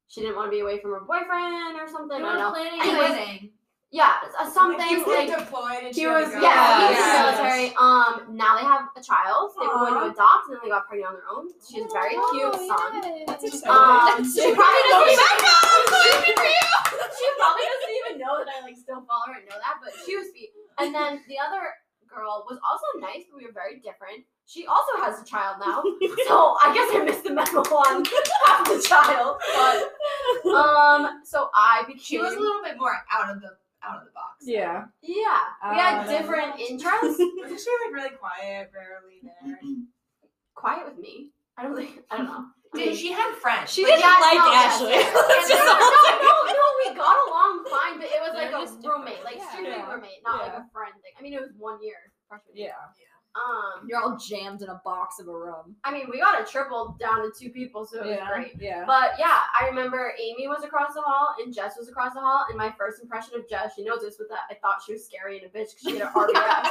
[0.09, 2.18] she didn't want to be away from her boyfriend or something.
[2.18, 2.51] You I were know.
[2.53, 3.51] planning Anyways, a wedding.
[3.94, 5.30] Yeah, uh, something he was like.
[5.30, 6.40] deployed and He she had was- go.
[6.42, 7.38] Yeah, Yeah, he was in the yes.
[7.38, 7.68] military.
[7.78, 9.55] Um, now they have a child.
[9.55, 10.01] They were going Aw.
[10.03, 11.44] to adopt, and then they got pregnant on their own.
[11.62, 12.99] She has a very cute Oh, son.
[12.99, 13.22] yay.
[13.30, 13.70] That's exciting.
[13.70, 16.66] Um, she probably doesn't even Becca, I'm clapping for you.
[17.14, 19.94] she probably doesn't even know that I like still follow her and know that, but
[20.03, 20.51] she was sweet.
[20.79, 21.62] And then the other
[22.09, 24.24] girl was also nice, but we were very different.
[24.47, 25.83] She also has a child now,
[26.29, 28.05] so I guess I missed the memo on
[28.47, 29.41] half the child.
[29.55, 33.51] But um, so I became She was a little bit more out of the
[33.83, 34.43] out of the box.
[34.43, 34.85] Yeah.
[35.03, 35.39] yeah.
[35.70, 37.18] We had Uh, different interests.
[37.18, 39.59] Wasn't she like really quiet, rarely there?
[40.55, 41.31] Quiet with me.
[41.59, 42.01] I don't think.
[42.11, 42.45] I don't know.
[42.75, 43.73] I Dude, she had friends.
[43.73, 44.91] She didn't yeah, like no, Ashley.
[44.97, 45.12] yeah.
[45.14, 45.79] Let's no, no,
[46.23, 49.37] no, no, we got along fine, but it was like They're a just roommate, like
[49.37, 49.49] Yeah.
[49.51, 49.93] strictly Yeah.
[49.93, 51.12] roommate, not like a friend thing.
[51.19, 52.69] I mean, it was one year freshman year.
[52.69, 53.07] Yeah.
[53.37, 55.77] Um, You're all jammed in a box of a room.
[55.85, 58.29] I mean, we got a triple down to two people, so it was yeah.
[58.33, 58.53] great.
[58.59, 58.85] Yeah.
[58.87, 62.47] But yeah, I remember Amy was across the hall and Jess was across the hall.
[62.49, 65.05] And my first impression of Jess, she knows this, was that I thought she was
[65.05, 66.64] scary and a bitch because she had an RBS.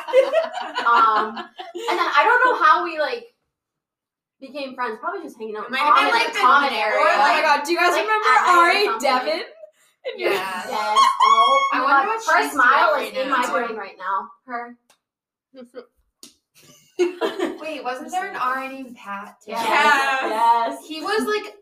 [0.89, 3.34] um, and then I don't know how we like
[4.39, 4.97] became friends.
[4.99, 5.65] Probably just hanging out.
[5.65, 6.95] It might have been, like, the the common area.
[6.99, 7.13] area.
[7.15, 9.01] oh my god, do you guys like, remember at night Ari something.
[9.09, 9.41] Devin?
[10.07, 10.63] And your- Yeah.
[10.69, 10.99] Yes.
[11.23, 13.37] Oh I wonder what Her smile is right in now.
[13.37, 14.29] my brain right now.
[14.45, 14.77] Her.
[17.59, 19.35] Wait, wasn't there an R named Pat?
[19.43, 19.51] too?
[19.51, 19.65] Yes.
[19.67, 20.21] Yes.
[20.79, 20.87] Yes.
[20.87, 21.55] He was like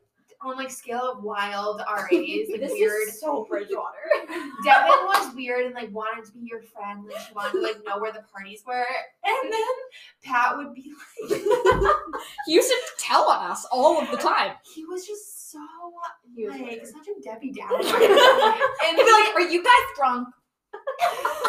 [0.46, 3.08] on like scale of wild RAs, like This weird.
[3.08, 3.98] is so Bridgewater.
[4.64, 7.06] Devin was weird and like wanted to be your friend.
[7.06, 8.86] Like she wanted to like know where the parties were.
[9.26, 9.62] And then
[10.24, 10.92] Pat would be
[11.30, 11.42] like
[12.46, 14.54] He used to tell on us all of the time.
[14.74, 15.60] he was just so
[16.50, 17.76] like such a Debbie Downer.
[17.76, 20.28] And and he'd be like, "Are you guys drunk?"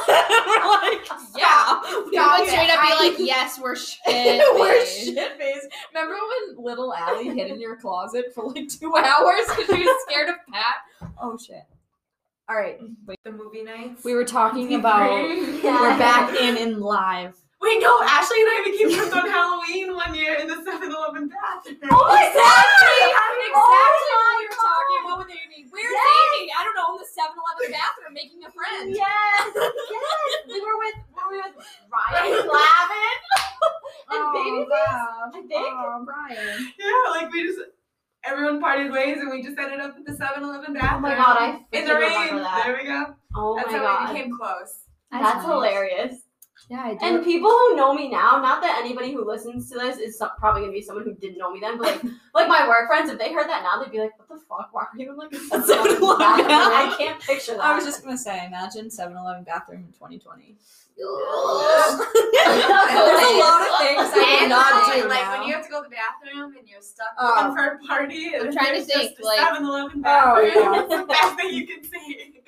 [0.09, 1.81] We're like, "Yeah."
[2.11, 3.77] He would straight up I- be like, "Yes, we're
[4.07, 5.69] shit." We're shit faced.
[5.93, 10.03] Remember when little Allie hid in your closet for like two hours because she was
[10.09, 11.11] scared of Pat?
[11.21, 11.63] Oh shit.
[12.49, 13.19] All right, wait.
[13.25, 14.05] The movie nights.
[14.05, 15.11] We were talking about.
[15.27, 15.81] Yeah.
[15.81, 17.35] We're back in in live.
[17.65, 21.81] Wait, no, Ashley and I became friends on Halloween one year in the 7-Eleven bathroom.
[21.89, 23.01] Oh, exactly!
[23.09, 25.65] Oh Exactly my what we were talking about with Amy.
[25.73, 26.53] Where's Amy?
[26.53, 28.93] I don't know, in the 7-Eleven bathroom making a friend.
[28.93, 30.37] Yes, yes.
[30.45, 31.57] We were with were we with
[31.89, 33.19] Ryan Lavin
[34.13, 35.33] and oh, Babyface.
[35.33, 35.73] I think.
[35.73, 36.69] Oh, Brian.
[36.77, 37.65] Yeah, like we just
[38.29, 41.01] everyone parted ways and we just ended up at the 7-Eleven bathroom.
[41.01, 42.45] Oh my god, I in the rain.
[42.45, 42.61] that.
[42.69, 43.15] There we go.
[43.35, 43.89] Oh That's my god.
[43.89, 44.85] That's how we became close.
[45.11, 45.47] that's nice.
[45.49, 46.24] hilarious.
[46.71, 46.99] Yeah, I do.
[47.05, 50.31] And people who know me now, not that anybody who listens to this is some,
[50.39, 52.03] probably gonna be someone who didn't know me then, but like
[52.35, 54.71] like my work friends, if they heard that now, they'd be like, "What the fuck?
[54.73, 56.71] Why are you in like a 7-Eleven 7-Eleven bathroom?" now?
[56.73, 57.61] I can't picture that.
[57.65, 60.57] I was just gonna say, imagine 7-Eleven bathroom in 2020.
[60.97, 61.11] There's a
[63.43, 65.39] lot of things I And cannot like, do like now.
[65.39, 67.35] when you have to go to the bathroom and you're stuck Oh.
[67.35, 68.27] looking for a party.
[68.35, 70.53] And I'm trying to there's just think, like- 7-Eleven Oh, bathroom.
[70.55, 70.81] yeah.
[70.83, 72.41] It's the best thing you can see.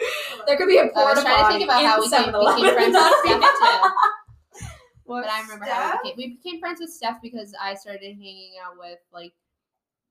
[0.47, 2.23] there could be a porta was trying to potty think about how in we came,
[2.33, 2.63] 7-Eleven.
[2.63, 3.91] became friends with Steph too.
[5.07, 5.23] What?
[5.25, 8.53] But I remember how we became, we became friends with Steph because I started hanging
[8.65, 9.33] out with like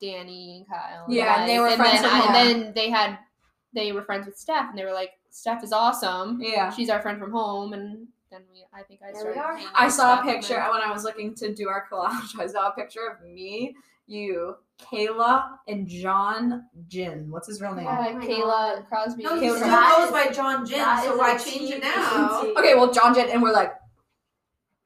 [0.02, 1.06] Danny and Kyle.
[1.10, 2.36] Yeah, and they were then friends I, from home.
[2.36, 2.36] And
[2.66, 3.18] then they had
[3.74, 6.40] they were friends with Steph, and they were like, "Steph is awesome.
[6.42, 6.70] Yeah.
[6.72, 9.64] She's our friend from home." And then we, I think I There we started.
[9.66, 9.72] are.
[9.76, 12.40] I saw a Steph, and picture when I was looking to do our collage.
[12.40, 13.76] I saw a picture of me,
[14.08, 17.30] you, Kayla, and John Jin.
[17.30, 17.88] What's his real name?
[17.88, 19.24] Uh, Oh my Kayla Crosby.
[19.24, 22.44] No, he Kayla still goes by John Jin, so is why change it now?
[22.58, 23.74] Okay, well, John Jin, and we're like,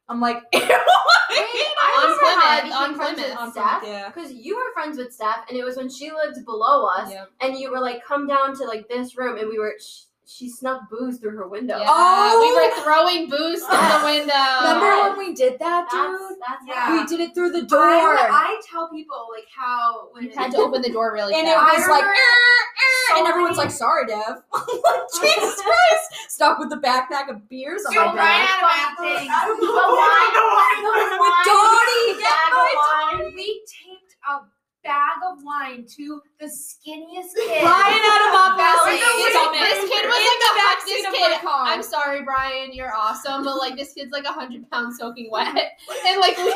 [0.10, 3.84] I'm like, I On Plymouth, on friends with Steph.
[3.86, 4.10] yeah.
[4.10, 7.32] Because you were friends with Steph, and it was when she lived below us, Yep.
[7.42, 9.76] and you were like, "Come down to like this room," and we were.
[9.80, 11.80] Sh- she snuck booze through her window.
[11.80, 12.38] Yeah, Oh!
[12.38, 14.46] we were throwing booze through the window.
[14.62, 16.38] Remember when we did that, dude?
[16.46, 16.94] that's Yeah.
[17.02, 17.80] We did it through the door.
[17.82, 21.48] I, I tell people like how when You had to open the door really and
[21.48, 24.38] it was like, remember "Er, er," so and everyone's many- like, "Sorry, Dev."
[25.22, 26.08] Jesus Christ!
[26.30, 28.48] Stuck with the backpack of beers on Dude, my Ryan back.
[28.48, 29.28] had a bad thing.
[29.28, 30.86] But The why- wine-
[31.20, 33.34] the wine- Dottie, bag of yeah, wine.
[33.36, 34.46] We taped a
[34.90, 37.62] bag of wine to the skinniest kid.
[37.62, 38.98] Ryan had him up That's belly.
[38.98, 41.38] like the It's way- on This kid was like the a back this kid.
[41.46, 45.54] I'm sorry, Brian, you're awesome, but like this kid's like a hundred pounds soaking wet,
[46.10, 46.50] and like we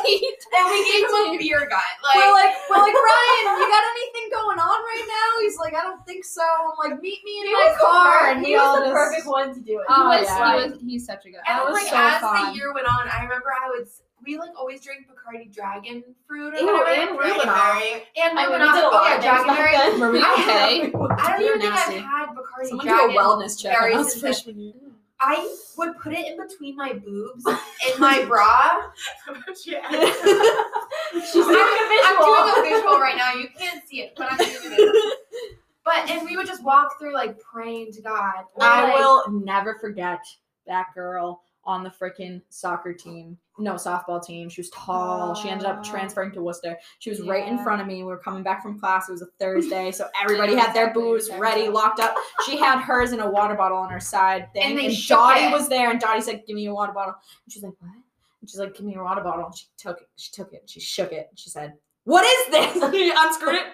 [0.57, 1.93] And we gave him a beer gut.
[2.01, 5.41] Like, we're like, we're like, Ryan, you got anything going on right now?
[5.41, 6.41] He's like, I don't think so.
[6.41, 8.31] I'm like, meet me in He my was car.
[8.33, 9.85] and he we was the just- perfect one to do it.
[9.89, 10.63] Oh, he Oh, was, yeah.
[10.63, 11.41] he was he's such a good.
[11.47, 12.49] and That was like so as fun.
[12.49, 16.03] the year went on, I remember I would s- we like always drink Bacardi Dragon
[16.27, 17.11] fruit or Ew, whatever.
[17.11, 18.01] and Rubinoff.
[18.17, 19.99] And I mean, we did a lot yeah, of back Dragonberry.
[19.99, 21.23] Were I okay?
[21.23, 21.73] I don't even think.
[21.73, 23.15] I've had Bacardi Someone do a Dragon.
[23.15, 24.73] wellness check us since freshman year.
[25.19, 28.91] I would put it in between my boobs in my bra.
[29.55, 31.57] She's doing
[32.03, 33.33] I'm doing a visual right now.
[33.33, 35.11] You can't see it, but I'm doing visual.
[35.85, 38.45] But and we would just walk through like praying to God.
[38.55, 40.19] Or, I like, will never forget
[40.65, 43.37] that girl on the freaking soccer team.
[43.57, 44.49] No, softball team.
[44.49, 45.33] She was tall.
[45.35, 45.89] she ended up Oh.
[45.89, 46.77] transferring to Worcester.
[46.99, 47.97] She was right in front of me.
[47.97, 49.07] We were coming back from class.
[49.07, 52.15] It was a Thursday, so everybody had their booze ready, locked up.
[52.45, 54.63] She had hers in a water bottle on her side thing.
[54.71, 55.51] And they Dottie it.
[55.53, 57.13] was there, and Dottie said, "Give me your water bottle."
[57.45, 57.91] And she's like, "What?"
[58.41, 60.09] And she's like, "Give me your water bottle." And she took it.
[60.17, 60.63] She took it.
[60.65, 61.29] She shook it.
[61.35, 63.67] She said, "What is this?" And she unscrewed it.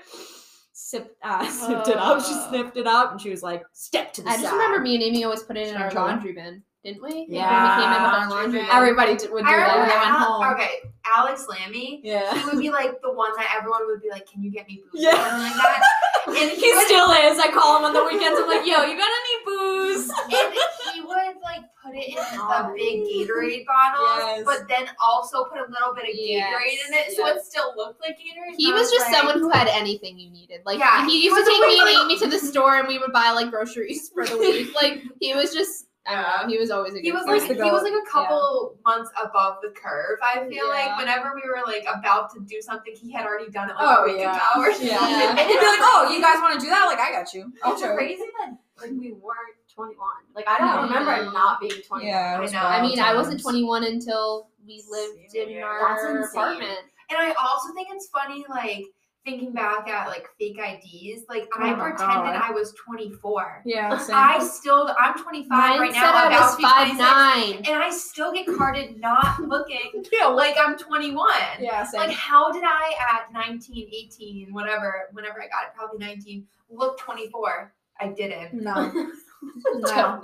[0.74, 2.24] Sipped, uh, sipped it up.
[2.24, 4.80] She sniffed it up, and she was like, "Step to the I side." just remember
[4.80, 7.26] me and Amy always put it in our laundry bin, didn't we?
[7.30, 7.50] Yeah.
[7.50, 8.68] When we came in with our Laundry laundry bin.
[8.68, 8.76] bin.
[8.76, 10.54] Everybody did, would do I that when remember they went Al- home.
[10.56, 10.74] okay,
[11.06, 12.02] Alex Lammy.
[12.04, 12.34] Yeah.
[12.38, 14.82] He would be like the one that everyone would be like, "Can you get me
[14.92, 15.12] booze?" Yeah.
[15.12, 15.82] or like that.
[16.30, 17.40] And he he would, still is.
[17.40, 18.38] I call him on the weekends.
[18.40, 20.08] I'm like, yo, you got any booze?
[20.10, 20.54] and
[20.94, 22.70] he would like put it in Oh.
[22.70, 24.06] the big Gatorade bottle,
[24.38, 24.44] Yes.
[24.46, 27.38] but then also put a little bit of Yes, Gatorade in it, so yes.
[27.38, 28.56] it still looked like Gatorade.
[28.58, 30.62] He was just like, someone who had anything you needed.
[30.66, 33.00] Like Yeah, he he used to take me and Amy to the store, and we
[33.00, 34.76] would buy like groceries for the week.
[34.76, 36.54] Like he was just, I don't know.
[36.54, 37.04] He was always a good.
[37.04, 37.40] He was friend.
[37.42, 40.18] like he was like a couple months above the curve.
[40.24, 40.74] I feel Yeah.
[40.74, 43.98] like whenever we were like about to do something, he had already done it like
[44.00, 44.36] Oh, a week yeah.
[44.36, 44.88] ago or something.
[44.88, 45.30] Yeah.
[45.30, 46.86] And he'd be like, oh, you guys want to do that?
[46.86, 47.52] Like, I got you.
[47.64, 49.98] I'll It's show crazy that like we weren't 21.
[50.36, 50.82] Like I don't No.
[51.00, 52.08] remember not being 21.
[52.08, 52.60] Yeah, I know.
[52.60, 55.66] I wild mean, I wasn't 21 until we lived Same in here.
[55.66, 56.80] our That's apartment.
[57.10, 58.86] And I also think it's funny, like
[59.26, 61.24] thinking back at like fake IDs.
[61.30, 62.42] Like I Oh my pretended God.
[62.42, 63.64] I was 24.
[63.66, 64.16] Yeah, same.
[64.16, 66.14] I still, I'm 25 Mine right said now.
[66.16, 67.56] I about was to be five 26, nine.
[67.74, 71.30] and I still get carded not looking yeah, like I'm 21.
[71.60, 72.02] yeah, same.
[72.02, 76.98] Like, how did I at 19, 18, whatever, whenever I got it, probably 19, look
[77.00, 77.74] 24?
[78.00, 78.54] I didn't.
[78.54, 78.92] no.
[79.76, 80.24] no.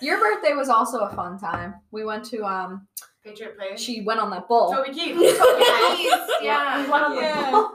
[0.00, 1.74] Your birthday was also a fun time.
[1.90, 2.86] We went to um.
[3.24, 3.78] Patriot Place.
[3.80, 4.72] She went on that bull.
[4.72, 5.14] Toby Keith.
[5.38, 5.64] Toby
[5.96, 6.12] Keith.
[6.40, 6.82] Yeah.
[6.84, 7.68] We went on the Yeah.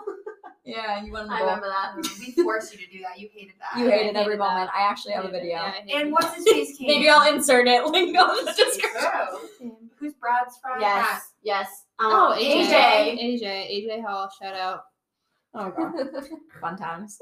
[0.66, 0.74] Ball.
[0.76, 1.48] Yeah, you went on the I bull.
[1.48, 1.96] remember that.
[2.20, 3.20] we forced you to do that.
[3.20, 3.80] You hated that.
[3.80, 4.38] You hated I every hated that.
[4.40, 4.70] moment.
[4.76, 5.50] I actually have a video.
[5.58, 6.12] Yeah, And that.
[6.12, 6.88] what's his face came?
[6.88, 7.84] Maybe I'll insert it.
[7.86, 9.72] Link on the description.
[9.98, 10.82] Who's Brad's friend?
[10.82, 11.32] Yes.
[11.44, 11.68] Yes.
[12.00, 12.68] Um, Oh, AJ.
[12.70, 13.42] AJ.
[13.42, 13.88] AJ.
[13.88, 14.30] AJ Hall.
[14.42, 14.84] Shout out.
[15.58, 15.94] Oh god,
[16.60, 17.18] fun times.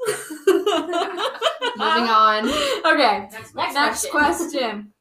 [0.48, 2.48] Moving on.
[2.84, 4.92] Okay, Next, Next next question.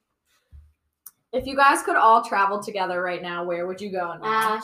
[1.32, 4.14] If you guys could all travel together right now, where would you go?
[4.22, 4.62] Now?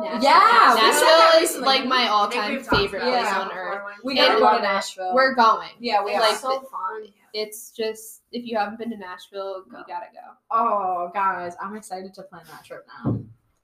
[0.00, 0.20] Nashville.
[0.20, 0.30] Nashville.
[0.30, 1.66] Yeah, we said that Nashville is recently.
[1.66, 3.40] like my all-time favorite place Yeah.
[3.40, 3.82] on earth.
[4.04, 5.14] We And gotta go we're- to Nashville.
[5.14, 5.68] We're going.
[5.78, 6.28] yeah, we It's are.
[6.28, 7.06] Like, so fun.
[7.34, 10.20] it's just if you haven't been to Nashville, you gotta go.
[10.50, 13.18] Oh, guys, I'm excited to plan that trip now.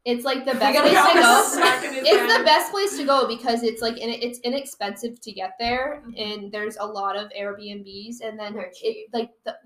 [0.05, 2.09] It's like the best place go to go.
[2.09, 6.03] It's the best place to go because it's like in, it's inexpensive to get there,
[6.07, 6.13] Mm-hmm.
[6.43, 9.57] and there's a lot of Airbnbs, and then it like the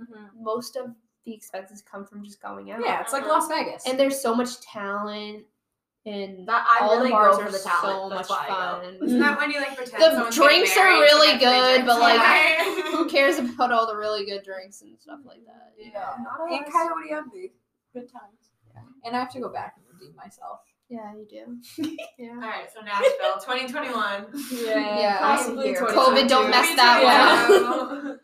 [0.41, 0.87] most of
[1.27, 2.81] the expenses come from just going out.
[2.83, 3.87] Yeah, it's like Las Vegas.
[3.87, 5.45] and there's so much talent,
[6.07, 7.83] and That I all really the bars are the talent.
[7.83, 8.97] so That's much why I fun.
[9.07, 12.15] Isn't that when you like pretend The someone's getting drinks are really good, but, like,
[12.21, 12.85] tonight?
[12.93, 15.73] Who cares about all the really good drinks and stuff like that?
[15.79, 15.99] you know?
[16.01, 16.23] Yeah.
[16.25, 17.53] Not a lot And of- Coyote Ugly.
[17.93, 18.51] Good times.
[18.75, 20.61] Yeah, And I have to go back and redeem myself.
[20.89, 21.95] Yeah, you do.
[22.19, 22.31] Yeah.
[22.35, 24.27] All right, so Nashville, 2021.
[24.65, 25.19] Yeah.
[25.19, 25.81] possibly here.
[25.81, 26.01] 2022.
[26.25, 28.19] COVID, don't mess that that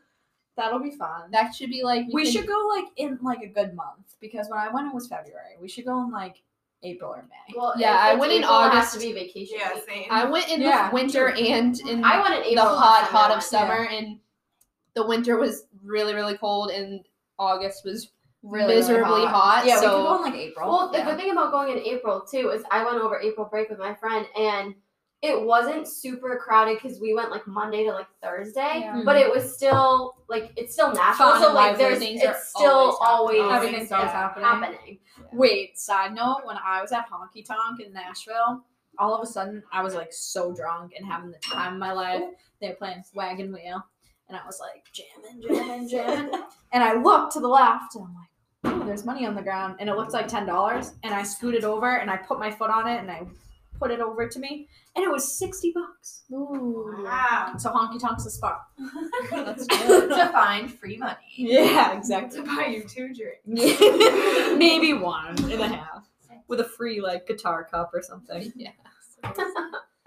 [0.57, 1.31] That'll be fun.
[1.33, 4.49] That should be like we can- should go like in like a good month because
[4.49, 5.57] when I went it was February.
[5.61, 6.43] We should go in like
[6.87, 7.55] April or May.
[7.57, 8.95] Well, Yeah, I went in April, it has August.
[8.95, 9.59] to be vacation.
[9.59, 9.85] Yeah, week.
[9.89, 10.07] same.
[10.11, 10.89] I went in Yeah.
[10.91, 13.45] the winter and in I went in the hot, last hot of went.
[13.45, 14.21] summer, and
[14.95, 17.01] the winter was really, really cold, and
[17.39, 18.11] August was
[18.43, 19.65] Really, really miserably hot.
[19.67, 20.71] Yeah, so we could go in like April.
[20.71, 23.69] Well, the good thing about going in April too is I went over April break
[23.71, 24.75] with my friend and
[25.23, 29.03] it wasn't super crowded because we went like Monday to like Thursday, Yeah.
[29.05, 32.71] but it was still like it's still Nashville, so like there's Things are it's still
[32.71, 33.57] always always, happening.
[33.57, 34.99] Everything's always yeah, happening.
[35.33, 38.63] Wait, side note, when I was at Honky Tonk in Nashville,
[38.99, 41.93] all of a sudden I was like so drunk and having the time of my
[41.93, 42.23] life.
[42.61, 43.85] They were playing Wagon Wheel,
[44.29, 46.43] and I was like jamming, jamming, jamming.
[46.73, 49.77] and I looked to the left, and I'm like, oh, there's money on the ground,
[49.81, 50.93] and it looks like ten dollars.
[51.03, 53.27] And I scooted over, and I put my foot on it, and I
[53.79, 56.23] put it over to me, and it was sixty bucks.
[56.33, 57.03] Ooh.
[57.05, 57.55] Wow.
[57.59, 58.63] So Honky Tonk's the spot.
[59.31, 60.11] That's good.
[60.11, 61.17] to find free money.
[61.37, 62.41] Yeah, exactly.
[62.41, 63.43] To buy you two drinks.
[64.59, 66.09] Maybe one and a half
[66.49, 68.53] with a free like guitar cup or something.
[68.57, 68.71] Yeah.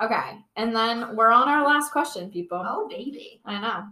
[0.01, 2.63] Okay, and then we're on our last question, people.
[2.65, 3.41] Oh, baby.
[3.45, 3.83] I know.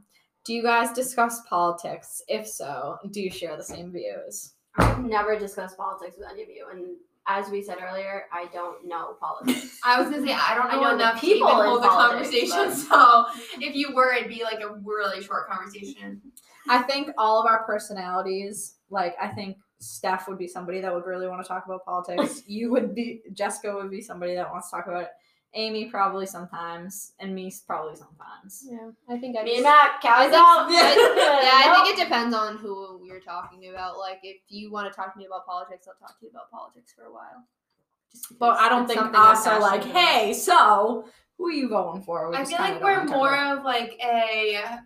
[0.45, 2.21] Do you guys discuss politics?
[2.29, 4.53] If so, do you share the same views?
[4.77, 6.95] I've never discussed politics with any of you, and
[7.27, 9.79] as we said earlier, I don't know politics.
[9.83, 11.67] I was gonna say I don't I know, know the enough to even people in
[11.67, 12.75] hold a politics, conversation.
[12.89, 13.25] So
[13.59, 16.21] if you were, it'd be like a really short conversation.
[16.69, 21.05] I think all of our personalities, like I think Steph would be somebody that would
[21.05, 22.43] really want to talk about politics.
[22.47, 25.09] you would be Jessica would be somebody that wants to talk about it.
[25.53, 28.63] Amy probably sometimes, and me probably sometimes.
[28.69, 30.69] Yeah, I think I Me just- and Matt, I cows think, out.
[30.71, 33.97] Yeah, I think it depends on who you're talking about.
[33.97, 36.51] Like, if you want to talk to me about politics, I'll talk to you about
[36.51, 37.43] politics for a while.
[38.11, 40.03] Just But I don't think something I'm us are like, passionate about.
[40.13, 41.05] hey, so
[41.37, 42.29] who are you going for?
[42.29, 44.79] We I feel like we're more of like a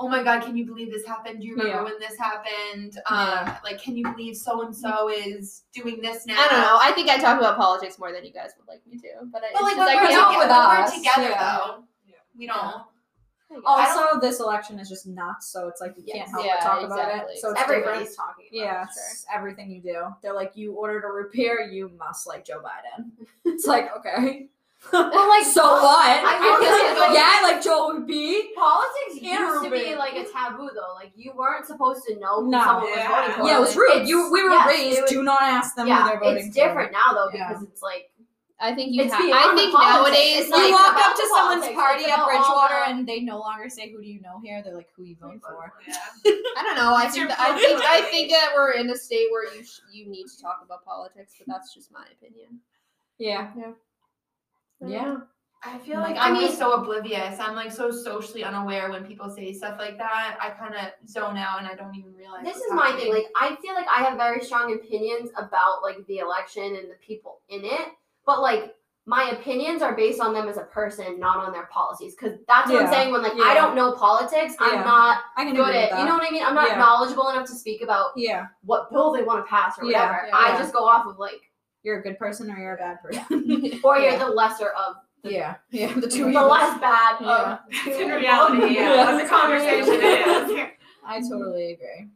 [0.00, 1.40] oh my god, can you believe this happened?
[1.40, 1.82] Do you remember Yeah.
[1.84, 2.98] when this happened?
[3.06, 3.16] Um,
[3.46, 3.58] Yeah.
[3.64, 6.34] like can you believe so and so is doing this now?
[6.38, 6.78] I don't know.
[6.82, 9.08] I think I talk about politics more than you guys would like me to.
[9.32, 11.28] But, I, But like it's when just, we're, I with together, when us, we're together
[11.30, 11.58] yeah.
[11.58, 11.84] though,
[12.36, 12.82] we don't.
[13.50, 13.62] it.
[13.64, 16.30] Also, this election is just nuts, so it's like you can't Yes.
[16.32, 17.38] help Yeah, but talk about it.
[17.38, 17.84] So it's different.
[17.86, 18.88] Everybody's talking about Yeah, it.
[18.90, 20.06] it's everything you do.
[20.22, 23.10] They're like, you ordered a repair, you must like Joe Biden.
[23.44, 24.48] It's like, okay.
[24.92, 26.20] Well, like, so what?
[26.24, 28.52] I feel like- yeah, like Joe would be.
[28.54, 30.94] Politics Yeah, used to be like a taboo though.
[30.94, 32.62] Like you weren't supposed to know who No.
[32.64, 33.08] someone Yeah.
[33.08, 33.48] was voting for.
[33.48, 33.90] Yeah, it was Like, rude.
[33.96, 34.98] it's- You, we were yes, raised.
[34.98, 36.62] it was- do not ask them who they're voting it's for.
[36.64, 37.48] different now though Yeah.
[37.48, 38.10] because it's like
[38.60, 39.20] I think you It's have.
[39.20, 40.14] I think politics.
[40.14, 41.74] nowadays, It's You like like walk up to the someone's politics.
[41.74, 44.76] party at Bridgewater the- and they no longer say, "Who do you know here?" They're
[44.76, 45.96] like, "Who you voting for?" Yeah.
[46.56, 46.94] I don't know.
[46.94, 49.80] I think that, I think I think that we're in a state where you sh-
[49.92, 52.60] you need to talk about politics, but that's just my opinion.
[53.18, 53.50] Yeah.
[53.58, 53.72] Yeah.
[55.66, 57.40] I feel Like, like I I'm mean- just so oblivious.
[57.40, 60.36] I'm like so socially unaware when people say stuff like that.
[60.40, 62.44] I kind of zone out and I don't even realize.
[62.44, 63.04] this is my happening.
[63.06, 63.14] thing.
[63.14, 66.96] Like I feel like I have very strong opinions about like the election and the
[67.00, 67.88] people in it,
[68.26, 68.74] but like
[69.06, 72.14] my opinions are based on them as a person, not on their policies.
[72.14, 72.86] Because that's what Yeah.
[72.86, 73.12] I'm saying.
[73.12, 73.44] When like Yeah.
[73.44, 74.66] I don't know politics, Yeah.
[74.68, 75.90] I'm not I can good agree at.
[75.92, 75.98] that.
[76.00, 76.42] You know what I mean?
[76.44, 76.78] I'm not Yeah.
[76.78, 78.46] knowledgeable enough to speak about Yeah.
[78.64, 80.28] what bill they want to pass or Yeah, whatever.
[80.28, 80.58] yeah, I yeah.
[80.58, 81.40] just go off of like,
[81.84, 83.80] You're a good person or you're a bad person.
[83.84, 85.54] or you're the lesser of yeah.
[85.70, 85.92] Yeah.
[85.94, 86.50] The two the evils.
[86.50, 87.52] less bad Yeah.
[87.52, 87.58] of.
[87.86, 89.14] That's in reality, yeah, Yeah.
[89.14, 90.68] what the conversation is.
[91.06, 92.08] I totally agree.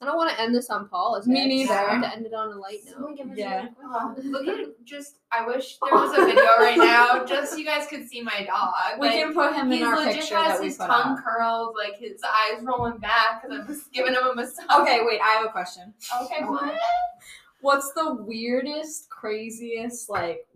[0.00, 1.26] I don't want to end this on politics.
[1.26, 1.72] Me neither.
[1.74, 3.16] I want to end it on a light note.
[3.16, 3.68] Give us Yeah.
[3.82, 5.16] Oh, look at just.
[5.32, 8.44] I wish there was a video right now, just so you guys could see my
[8.46, 9.00] dog.
[9.00, 10.90] We Like, can put him in He our legit picture has that we his tongue
[11.18, 11.24] up.
[11.24, 14.66] curled, like his eyes rolling back because I'm just giving him a massage.
[14.80, 15.20] Okay, wait.
[15.22, 15.92] I have a question.
[16.22, 16.74] Okay, what?
[17.60, 20.46] What's the weirdest, craziest like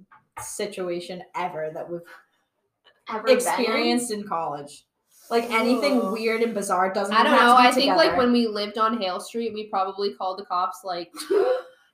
[0.42, 2.00] situation ever that we've
[3.08, 3.36] Ever been in?
[3.38, 4.84] experienced in college?
[5.30, 6.12] Like anything Ugh.
[6.12, 7.14] weird and bizarre doesn't.
[7.14, 7.54] I don't know.
[7.56, 10.80] I think like when we lived on Hale Street, we probably called the cops.
[10.84, 11.10] Like,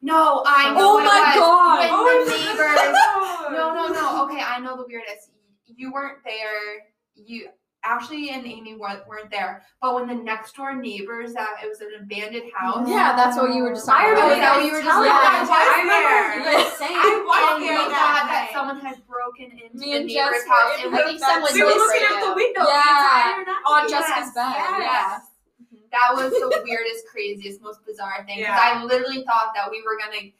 [0.03, 0.77] No, I know.
[0.79, 1.33] Oh my.
[1.35, 1.79] God.
[1.81, 2.93] When Oh the my neighbors.
[2.93, 3.53] God.
[3.53, 4.25] No, no, no.
[4.27, 5.31] Okay, I know the weirdest.
[5.67, 6.85] You weren't there.
[7.15, 7.49] You
[7.87, 11.80] Ashley and Amy weren't, weren't there, but when the next door neighbors that it was
[11.80, 12.89] an abandoned house.
[12.89, 15.22] Yeah, that's what you were just I remember that you were just telling saying?
[15.22, 15.30] us.
[15.30, 16.59] I was I remember there.
[16.59, 16.99] you saying.
[16.99, 20.43] I was there we that that someone had broken into Me the and neighbor's Jess
[20.43, 20.74] were house.
[20.82, 22.74] and we- I think someone We were looking out the window Yeah.
[22.74, 23.70] the entire night.
[23.70, 24.51] On Jessica's bed.
[24.51, 24.82] yes.
[24.82, 25.18] Yeah.
[25.62, 25.87] Mm-hmm.
[25.95, 28.43] That was the weirdest, craziest, most bizarre thing.
[28.43, 28.82] Because Yeah.
[28.82, 30.34] I literally thought that we were gonna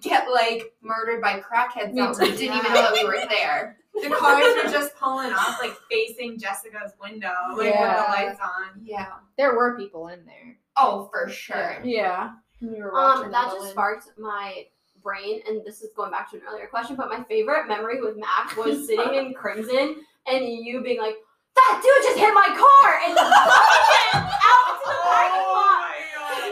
[0.00, 3.81] get like murdered by crackheads that we didn't even know that we were there.
[3.94, 7.96] The cars were just pulling up, like facing Jessica's window, like Yeah.
[7.96, 8.80] with the lights on.
[8.82, 9.12] Yeah.
[9.36, 10.56] There were people in there.
[10.76, 11.78] Oh, for sure.
[11.84, 12.30] Yeah.
[12.62, 13.72] We Um, that go just in.
[13.72, 14.66] sparked my
[15.02, 16.96] brain, and this is going back to an earlier question.
[16.96, 21.16] But my favorite memory with Mac was sitting in Crimson and you being like,
[21.56, 25.90] "That dude just hit my car!" and running out into the parking lot.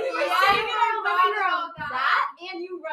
[0.04, 1.70] You were Yeah, sitting in I our living forgot room.
[1.70, 1.88] about that.
[1.90, 2.26] That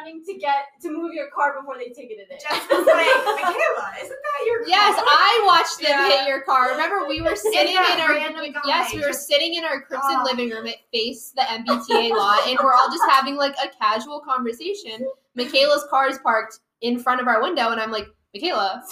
[0.07, 2.41] and you running to get to move your car before they ticketed it.
[2.41, 4.67] Jessica's like, Michaela, isn't that your car?
[4.67, 6.19] Yes, I watched them Yeah.
[6.19, 6.71] hit your car.
[6.71, 10.17] Remember, we were sitting in our we- yes, we were just- sitting in our Crimson
[10.19, 10.23] Oh.
[10.23, 10.65] living room.
[10.67, 15.07] It faced the MBTA lot, and we're all just having like a casual conversation.
[15.35, 18.83] Michaela's car is parked in front of our window, and I'm like, Michaela,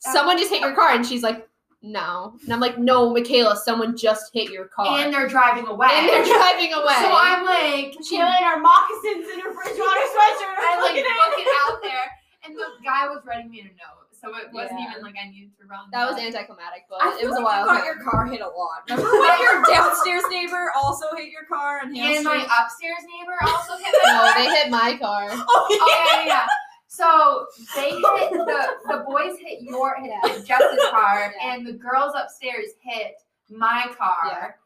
[0.00, 1.48] someone just hit your car, and she's like,
[1.82, 5.88] No, and I'm like, No, Michaela, someone just hit your car, And they're driving away.
[5.90, 6.94] And they're driving away.
[7.02, 10.56] So I'm like, Michaela in her moccasins and her Bridgewater sweatshirt.
[10.62, 12.06] I like looking book it out there,
[12.46, 14.90] and the guy was writing me a note, so it wasn't Yeah.
[14.94, 15.90] even like I needed to run.
[15.90, 17.66] that was anticlimactic, but I it was a feel while.
[17.66, 18.86] You got your car hit a lot.
[18.90, 23.74] Remember when your downstairs neighbor also hit your car and And my upstairs neighbor also
[23.82, 24.22] hit my car.
[24.22, 25.26] no, they hit my car.
[25.34, 25.66] Oh, Oh
[25.98, 26.46] yeah, yeah, yeah.
[26.94, 31.54] So they hit the the boys hit your hit Jess's car, Yeah.
[31.54, 33.14] and the girls upstairs hit
[33.48, 34.56] my car.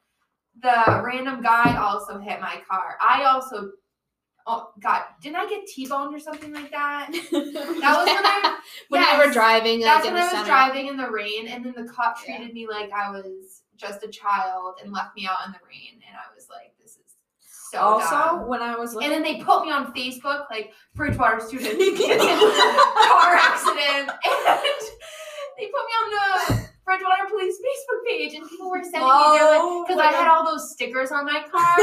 [0.60, 2.96] The random guy also hit my car.
[3.00, 3.70] I also
[4.48, 7.10] oh, god, didn't I get T-boned or something like that?
[7.30, 8.58] That was when I
[8.88, 9.12] when yes.
[9.20, 10.46] you were driving, like That's when I was center.
[10.46, 12.38] driving in the rain, and then the cop Yeah.
[12.38, 16.00] treated me like I was just a child and left me out in the rain,
[16.06, 16.75] and I was like, "This is so
[17.76, 21.78] also, dumb." when I was And then they put me on Facebook, like Bridgewater student
[21.78, 24.80] car accident, and
[25.58, 29.84] they put me on the Bridgewater Police Facebook page, and people were sending me Oh,
[29.86, 31.74] because I had all those stickers on my car.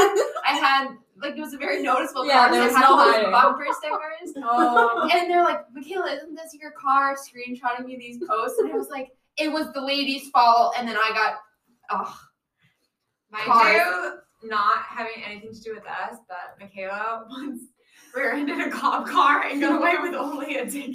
[0.46, 0.88] I had
[1.22, 2.52] like it was a very noticeable Yeah, car.
[2.52, 4.34] there was I had no all those bumper stickers.
[4.42, 8.58] oh, And they're like, Michaela, isn't this your car screenshotting me these posts?
[8.58, 10.74] And I was like, it was the lady's fault.
[10.78, 11.34] And then I got,
[11.90, 12.18] oh,
[13.30, 13.74] Mind Cars.
[13.76, 14.12] you,
[14.48, 17.62] not having anything to do with us, but Michaela once
[18.14, 20.94] rear-ended a cop car and got away with only a ticket.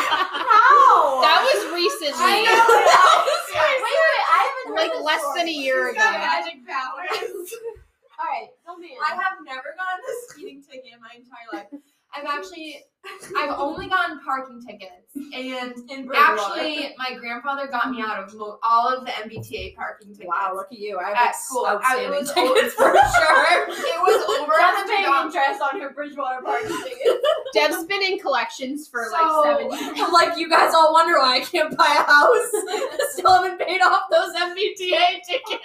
[0.00, 1.20] how?
[1.20, 2.16] That was recently.
[2.16, 2.64] I know.
[3.50, 5.38] Wait, wait, wait, I haven't heard like this less story.
[5.38, 6.10] than a year She's ago.
[6.10, 7.52] got magic powers.
[8.20, 9.00] All right, fill me in.
[9.04, 11.68] I have never gotten a speeding ticket in my entire life.
[12.14, 12.80] I've actually,
[13.36, 14.92] I've only gotten parking tickets.
[15.34, 20.08] And in actually, my grandfather got me out of mo- all of the MBTA parking
[20.12, 20.26] tickets.
[20.28, 20.98] wow, look at you.
[20.98, 21.66] I have At school.
[21.66, 23.68] I- it outstanding was tickets for sure.
[23.68, 25.34] It was over a Just hundred paying dollars.
[25.34, 27.20] interest on her Bridgewater parking ticket.
[27.52, 29.98] Deb's been in collections for So- like seven years.
[30.00, 33.12] I'm like you guys all wonder why I can't buy a house.
[33.12, 35.62] Still haven't paid off those MBTA tickets.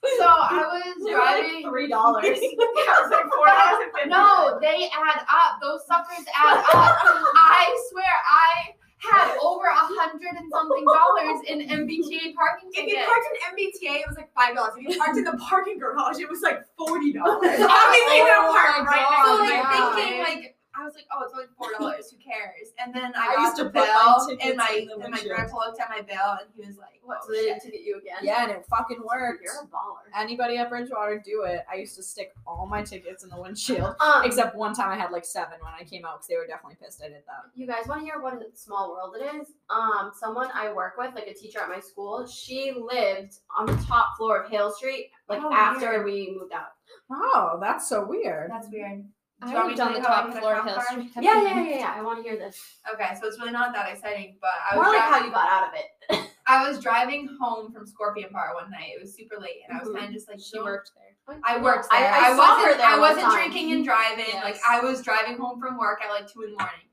[0.00, 1.68] So I was driving.
[1.68, 2.24] three dollars.
[2.40, 4.08] That was like four dollars fifty.
[4.08, 5.60] No, they add up.
[5.60, 6.96] Those suckers add up.
[7.36, 12.96] I swear, I had over a hundred and something dollars in MBTA parking If you
[12.96, 13.08] tickets.
[13.08, 14.72] parked in MBTA, it was like five dollars.
[14.78, 17.44] If you parked in the parking garage, it was like forty dollars.
[17.60, 19.94] Oh Obviously, you don't Oh park my right God, next So like yeah.
[19.94, 22.10] thinking like I was like, oh, it's only four dollars.
[22.12, 22.70] Who cares?
[22.78, 25.56] And then I, I got used to the my bill, and my and my grandpa
[25.58, 27.18] looked at my bill, and he was like, What?
[27.22, 28.18] oh, So they ticket you again?
[28.22, 29.42] Yeah, and it fucking worked.
[29.42, 30.06] You're a baller.
[30.16, 31.64] Anybody at Bridgewater do it.
[31.70, 33.94] I used to stick all my tickets in the windshield.
[34.00, 36.46] Um, Except one time I had like seven when I came out because they were
[36.46, 37.50] definitely pissed I did that.
[37.54, 39.48] you guys want to hear what a small world it is?
[39.68, 43.76] Um, someone I work with, like a teacher at my school, she lived on the
[43.86, 46.04] top floor of Hale Street, like Oh, after weird.
[46.04, 46.68] we moved out.
[47.10, 48.50] Oh, that's so weird.
[48.50, 49.04] That's weird.
[49.42, 50.54] Do I want me lived to on tell the you how I top a floor
[50.56, 50.80] of Hill?
[50.82, 51.10] Street.
[51.24, 51.94] Yeah, yeah, yeah, yeah.
[51.96, 52.60] I want to hear this.
[52.92, 55.32] Okay, so it's really not that exciting, but I More was like dri- how you
[55.32, 56.30] got out of it.
[56.46, 58.90] I was driving home from Scorpion Bar one night.
[58.96, 59.94] It was super late, and I was Mhm.
[59.96, 61.38] kind of just like, She don't- worked there.
[61.44, 62.12] I worked I- there.
[62.12, 62.66] I saw wasn't.
[62.72, 63.32] her there I wasn't time.
[63.34, 64.34] drinking and driving.
[64.42, 64.62] Like Yes.
[64.68, 66.89] I was driving home from work at like two in the morning,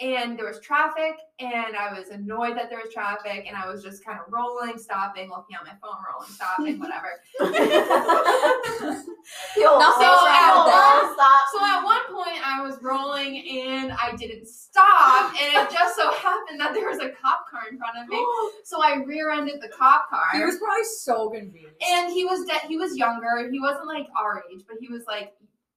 [0.00, 3.82] and there was traffic, and I was annoyed that there was traffic, and I was
[3.82, 7.20] just kind of rolling, stopping, looking at my phone, rolling, stopping, whatever.
[9.54, 11.42] So, wrong with yo, Stop.
[11.52, 16.10] So at one point I was rolling and I didn't stop, and it just so
[16.12, 18.22] happened that there was a cop car in front of me.
[18.64, 20.22] So I rear-ended the cop car.
[20.32, 21.74] He was probably so confused.
[21.86, 23.48] and he was de- he was younger.
[23.50, 25.32] He wasn't like our age, but he was like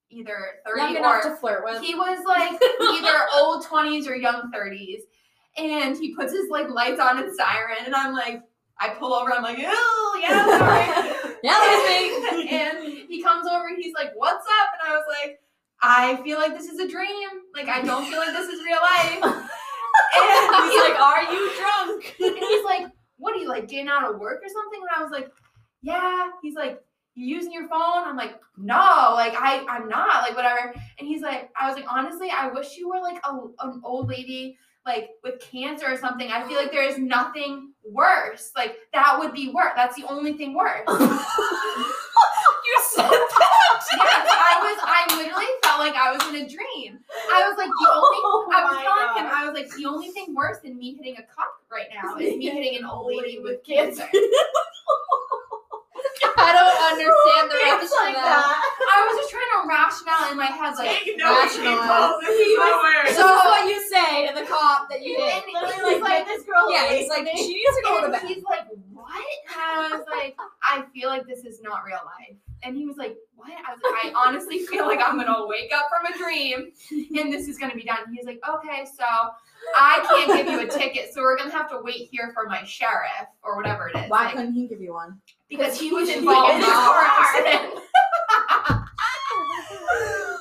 [0.09, 1.81] either thirty Young or enough to flirt with.
[1.81, 2.59] he was like
[2.93, 5.01] either old twenties or young thirties.
[5.57, 8.41] and he puts his like lights on and siren, and I'm like,
[8.79, 11.13] I pull over, I'm like, oh yeah, sorry.
[11.43, 12.49] Yeah, that was me.
[12.57, 14.69] and he comes over and he's like, What's up?
[14.81, 15.39] And I was like,
[15.83, 17.29] I feel like this is a dream.
[17.55, 19.43] Like I don't feel like this is real life.
[20.15, 22.87] And He's like, "Are you drunk?" and he's like,
[23.17, 24.79] What are you like getting out of work or something?
[24.81, 25.31] And I was like,
[25.83, 26.29] Yeah.
[26.41, 26.81] He's like,
[27.17, 28.03] You using your phone?
[28.05, 28.75] I'm like, No,
[29.15, 30.73] like I, I'm not, like whatever.
[30.99, 33.33] And he's like, I was like, honestly, I wish you were like a,
[33.65, 36.31] an old lady like with cancer or something.
[36.31, 38.51] I feel like there is nothing worse.
[38.55, 39.73] Like that would be worse.
[39.75, 40.81] That's the only thing worse.
[40.87, 40.97] you
[42.95, 43.83] said that.
[43.91, 44.79] yes, I was.
[44.81, 46.99] I literally felt like I was in a dream.
[47.33, 48.17] I was like the only.
[48.23, 49.31] Oh I was telling him.
[49.33, 52.37] I was like the only thing worse than me hitting a cup right now is
[52.37, 54.07] me hitting an old lady with cancer.
[56.87, 58.23] I understand the rest It's like that.
[58.23, 58.55] that.
[58.95, 63.11] I was just trying to rationale in my head, like Rationalize.
[63.13, 65.53] So this is what you say to the cop that you And hit.
[65.53, 66.71] Literally, like, like- this girl.
[66.71, 68.21] yeah, is he's like, she needs to go to bed.
[68.27, 68.65] he's like,
[69.07, 69.25] what?
[69.49, 72.35] And I was like, I feel like this is not real life.
[72.63, 73.49] And he was like, what?
[73.51, 76.71] I was like, I honestly feel like I'm gonna wake up from a dream
[77.19, 77.97] and this is gonna be done.
[78.13, 79.05] He's like, okay, so
[79.79, 82.63] I can't give you a ticket, so we're gonna have to wait here for my
[82.63, 84.09] sheriff or whatever it is.
[84.09, 85.19] Why Like, couldn't he give you one?
[85.49, 86.87] because he was involved in the involved.
[86.87, 87.73] car accident.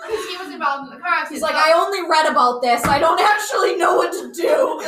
[0.07, 1.37] Because he was involved in the car accident.
[1.37, 2.85] He's like, I only read about this.
[2.85, 4.81] I don't actually know what to do.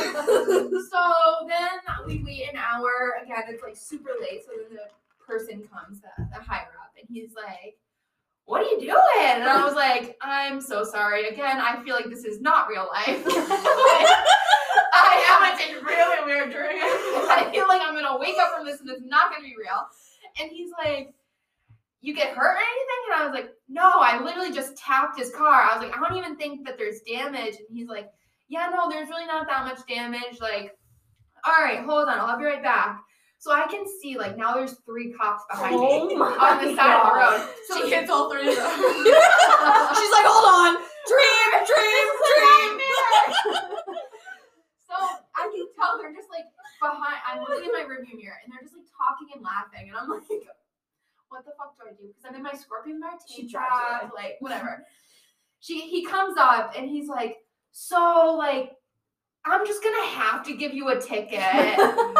[0.91, 1.01] so
[1.47, 3.21] then we wait an hour.
[3.23, 4.41] Again, it's like super late.
[4.45, 4.89] So then the
[5.25, 7.77] person comes, the, the higher up, and he's like,
[8.45, 9.21] What are you doing?
[9.21, 11.29] And I was like, I'm so sorry.
[11.29, 13.23] Again, I feel like this is not real life.
[14.91, 16.81] I am in really weird dream.
[17.29, 19.87] I feel like I'm gonna wake up from this and it's not gonna be real.
[20.39, 21.13] And he's like,
[22.01, 22.99] You get hurt or anything?
[23.11, 25.63] And I was like, No, I literally just tapped his car.
[25.63, 27.55] I was like, I don't even think that there's damage.
[27.55, 28.09] And he's like,
[28.47, 30.39] Yeah, no, there's really not that much damage.
[30.39, 30.75] Like,
[31.45, 33.01] all right, hold on, I'll be right back.
[33.39, 36.99] So I can see like now there's three cops behind Oh me on the side
[36.99, 37.49] of the road.
[37.67, 38.67] So She hits all three of them.
[39.95, 40.75] She's like, hold on.
[41.07, 42.71] Dream, dream, dream.
[44.87, 44.95] So
[45.35, 46.45] I can tell they're just like
[46.83, 47.19] behind.
[47.23, 50.09] I'm looking in my rearview mirror, and they're just like talking and laughing, and I'm
[50.09, 50.27] like,
[51.29, 54.11] "What the fuck do I do?" Because I'm in my Scorpion She Martini drives trap,
[54.15, 54.85] like whatever.
[55.59, 57.37] She he comes up and he's like,
[57.71, 58.71] "So like,
[59.45, 61.79] I'm just gonna have to give you a ticket."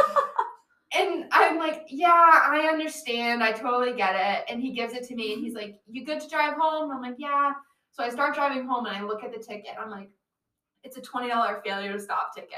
[0.97, 3.43] And I'm like, yeah, I understand.
[3.43, 4.51] I totally get it.
[4.51, 6.89] And he gives it to me and he's like, you good to drive home?
[6.89, 7.53] And I'm like, yeah.
[7.91, 9.71] So I start driving home and I look at the ticket.
[9.79, 10.09] I'm like,
[10.83, 12.57] it's a $20 failure to stop ticket.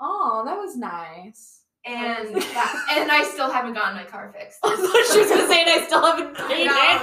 [0.00, 1.62] Oh, that was nice.
[1.88, 4.58] And that, and I still haven't gotten my car fixed.
[4.64, 6.76] I thought she was gonna say, and I still haven't paid No.
[6.76, 7.00] it.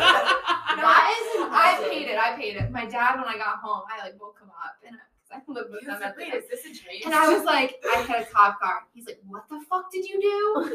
[0.78, 2.18] That is I paid it.
[2.20, 2.70] I paid it.
[2.72, 5.52] My dad, when I got home, I like woke him up and I, 'cause I
[5.52, 7.02] lived with He was them at like, the Wait, is this a dream?
[7.06, 8.84] And I was like, I had a cop car.
[8.94, 10.70] He's like, what the fuck did you do?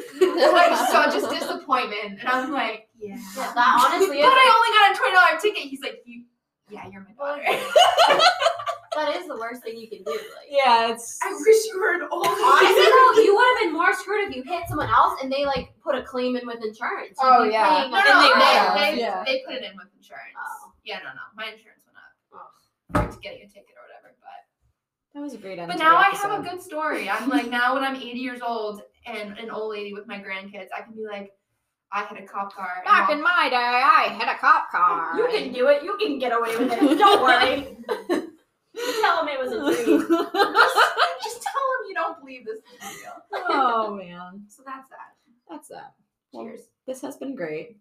[0.52, 2.18] like so just disappointment.
[2.18, 3.14] And I'm like, yeah.
[3.36, 5.70] Yeah, that honestly But is I only got a twenty dollar ticket.
[5.70, 6.24] He's like, you,
[6.68, 7.44] yeah, you're my daughter.
[8.96, 10.10] That is the worst thing you can do.
[10.12, 11.18] Like Yeah, it's.
[11.22, 14.36] I wish you were an old honestly though, you would have been more screwed if
[14.36, 17.16] you hit someone else and they like put a claim in with insurance.
[17.20, 17.68] Oh, You'd Oh, be yeah.
[17.68, 19.24] paying No, no, they they, would they, yeah.
[19.26, 20.34] they put it in with insurance.
[20.38, 20.72] Oh.
[20.84, 22.12] Yeah, no, no, my insurance went up
[23.04, 23.12] Oh.
[23.14, 24.16] for getting a ticket or whatever.
[24.20, 24.40] But
[25.14, 25.68] That was a great end.
[25.68, 27.08] but now I have a good story.
[27.08, 30.68] I'm like now when I'm 80 years old and an old lady with my grandkids,
[30.76, 31.32] I can be like,
[31.92, 32.82] I had a cop car.
[32.84, 35.16] Back walk- in my day, I had a cop car.
[35.16, 35.82] You can do it.
[35.82, 36.98] You can get away with it.
[36.98, 37.76] Don't worry.
[38.72, 40.00] You tell them it was a dream.
[40.00, 43.46] just tell them you don't believe this is real.
[43.48, 45.14] oh man, So that's that.
[45.48, 45.94] that's that.
[46.32, 46.60] Well, Cheers.
[46.86, 47.76] this has been great.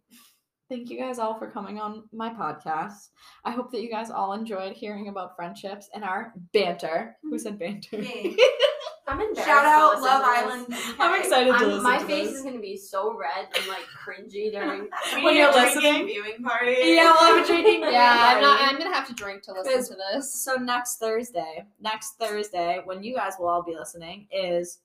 [0.69, 3.09] Thank you guys all for coming on my podcast.
[3.43, 7.17] I hope that you guys all enjoyed hearing about friendships and our banter.
[7.23, 7.37] Who mm-hmm.
[7.37, 7.97] said banter?
[9.17, 9.23] Me.
[9.23, 9.45] I'm embarrassed.
[9.49, 10.77] Shout out Love to this.
[10.79, 10.95] Island.
[10.99, 12.37] I'm excited to I'm- listen my to face this.
[12.37, 14.89] is gonna be so red and like cringy during.
[15.23, 16.05] When you're a drinking listening.
[16.07, 16.75] viewing party.
[16.79, 18.61] Yeah, we'll have a drinking Yeah, I'm not.
[18.61, 20.33] I'm gonna have to drink to listen to this.
[20.33, 24.79] So next Thursday, next Thursday, when you guys will all be listening, is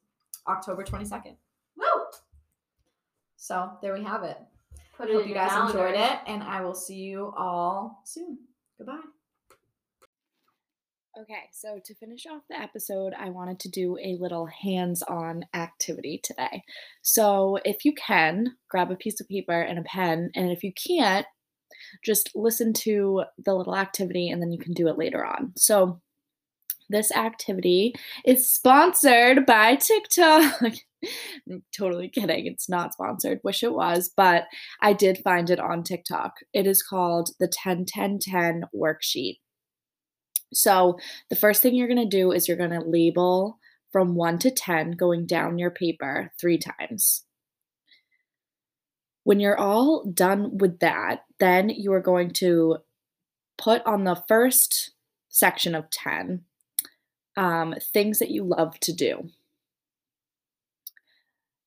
[0.49, 1.37] October 22nd.
[1.77, 1.85] Woo!
[3.37, 4.39] So there we have it.
[4.97, 8.01] Put it Hope in you your guys enjoyed it, and I will see you all
[8.05, 8.39] soon.
[8.79, 9.01] Goodbye.
[11.17, 15.45] Okay, so to finish off the episode, I wanted to do a little hands on
[15.55, 16.65] activity today.
[17.03, 20.73] So if you can, grab a piece of paper and a pen, and if you
[20.73, 21.25] can't,
[22.05, 25.53] just listen to the little activity and then you can do it later on.
[25.57, 26.01] So
[26.91, 27.95] this activity
[28.25, 30.63] is sponsored by TikTok.
[31.49, 32.47] I'm totally kidding.
[32.47, 33.41] It's not sponsored.
[33.45, 34.47] Wish it was, but
[34.83, 36.35] I did find it on TikTok.
[36.53, 39.39] It is called the 10 10 10 worksheet.
[40.53, 40.99] So,
[41.31, 43.59] the first thing you're going to do is you're going to label
[43.91, 47.25] from 1 to 10 going down your paper three times.
[49.23, 52.79] When you're all done with that, then you are going to
[53.57, 54.91] put on the first
[55.29, 56.43] section of 10
[57.37, 59.31] um, things that you love to do.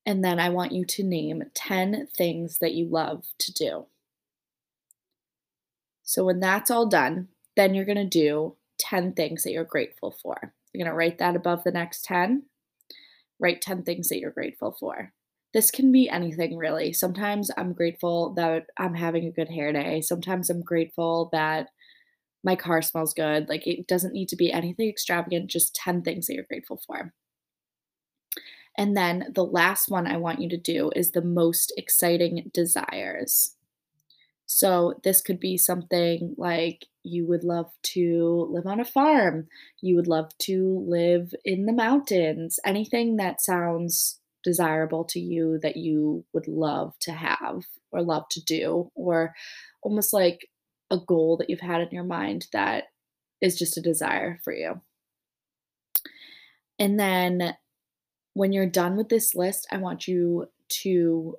[0.06, 3.88] And then I want you to name 10 things that you love to do.
[6.04, 10.18] So when that's all done, then you're going to do 10 things that you're grateful
[10.22, 10.54] for.
[10.74, 12.44] You're going to write that above the next 10.
[13.40, 15.14] Write 10 things that you're grateful for.
[15.54, 16.94] This can be anything really.
[16.94, 20.02] Sometimes I'm grateful that I'm having a good hair day.
[20.02, 21.70] Sometimes I'm grateful that
[22.44, 23.50] my car smells good.
[23.50, 27.14] Like it doesn't need to be anything extravagant, just 10 things that you're grateful for.
[28.78, 33.57] And then the last one I want you to do is the most exciting desires.
[34.48, 39.48] So this could be something like you would love to live on a farm,
[39.82, 45.76] you would love to live in the mountains, anything that sounds desirable to you that
[45.76, 49.36] you would love to have or love to do, or
[49.84, 50.48] almost like
[50.90, 52.86] a goal that you've had in your mind that
[53.42, 54.80] is just a desire for you.
[56.80, 57.56] And then
[58.34, 60.50] when you're done with this list, I want you
[60.84, 61.36] to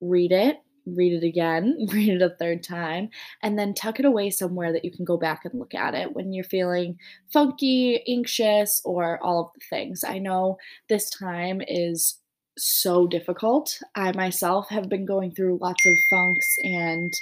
[0.00, 3.08] read it read it again, read it a third time,
[3.42, 6.14] and then tuck it away somewhere that you can go back and look at it
[6.14, 6.98] when you're feeling
[7.32, 10.04] funky, anxious, or all of the things.
[10.04, 10.58] I know
[10.88, 12.18] this time is
[12.58, 13.78] so difficult.
[13.94, 17.12] I myself have been going through lots of funks and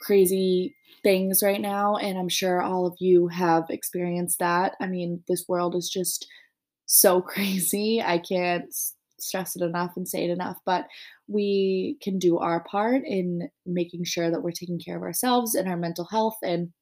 [0.00, 4.74] crazy things right now, and I'm sure all of you have experienced that.
[4.80, 6.26] I mean, this world is just
[6.86, 8.02] so crazy.
[8.02, 8.74] I can't
[9.20, 10.86] stress it enough and say it enough, but
[11.26, 15.68] we can do our part in making sure that we're taking care of ourselves and
[15.68, 16.72] our mental health and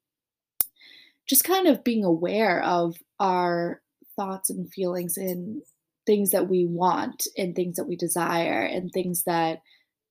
[1.29, 3.81] just kind of being aware of our
[4.15, 5.63] thoughts and feelings and
[6.07, 9.59] things that we want and things that we desire and things that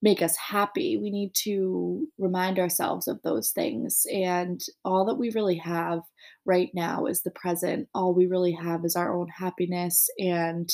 [0.02, 0.98] make us happy.
[0.98, 4.04] We need to remind ourselves of those things.
[4.12, 6.00] And all that we really have
[6.44, 7.88] right now is the present.
[7.94, 10.68] All we really have is our own happiness and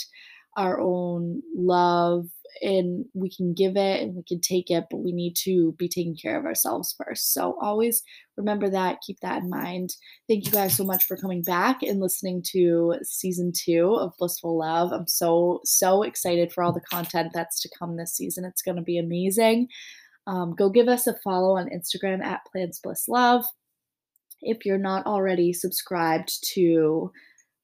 [0.57, 2.27] our own love
[2.61, 5.89] and we can give it and we can take it, but we need to be
[5.89, 7.33] taking care of ourselves first.
[7.33, 8.03] So always
[8.37, 9.97] remember that, keep that in mind.
[10.29, 14.59] Thank you guys so much for coming back and listening to season two of Blissful
[14.59, 14.93] Love.
[14.93, 18.45] I'm so, so excited for all the content that's to come this season.
[18.45, 19.69] It's going to be amazing.
[20.27, 23.45] Um, go give us a follow on Instagram at Plants Bliss Love.
[24.43, 27.11] If you're not already subscribed to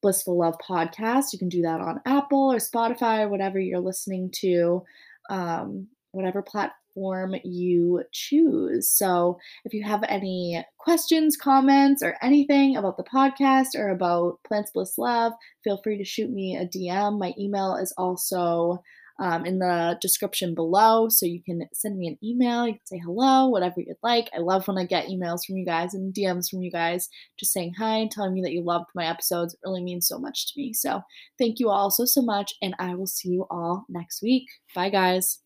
[0.03, 1.33] Blissful Love podcast.
[1.33, 4.83] You can do that on Apple or Spotify or whatever you're listening to,
[5.31, 8.91] um, whatever platform you choose.
[8.91, 14.71] So if you have any questions, comments, or anything about the podcast or about Plants
[14.73, 15.33] Bliss Love,
[15.63, 17.19] feel free to shoot me a DM.
[17.19, 18.83] My email is also
[19.19, 21.09] um, in the description below.
[21.09, 24.31] So you can send me an email, you can say hello, whatever you'd like.
[24.35, 27.09] I love when I get emails from you guys and DMs from you guys
[27.39, 29.55] just saying hi and telling me that you loved my episodes.
[29.55, 30.73] It really means so much to me.
[30.73, 31.03] So
[31.39, 32.53] thank you all so, so much.
[32.63, 34.47] And I will see you all next week.
[34.75, 35.41] Bye, guys.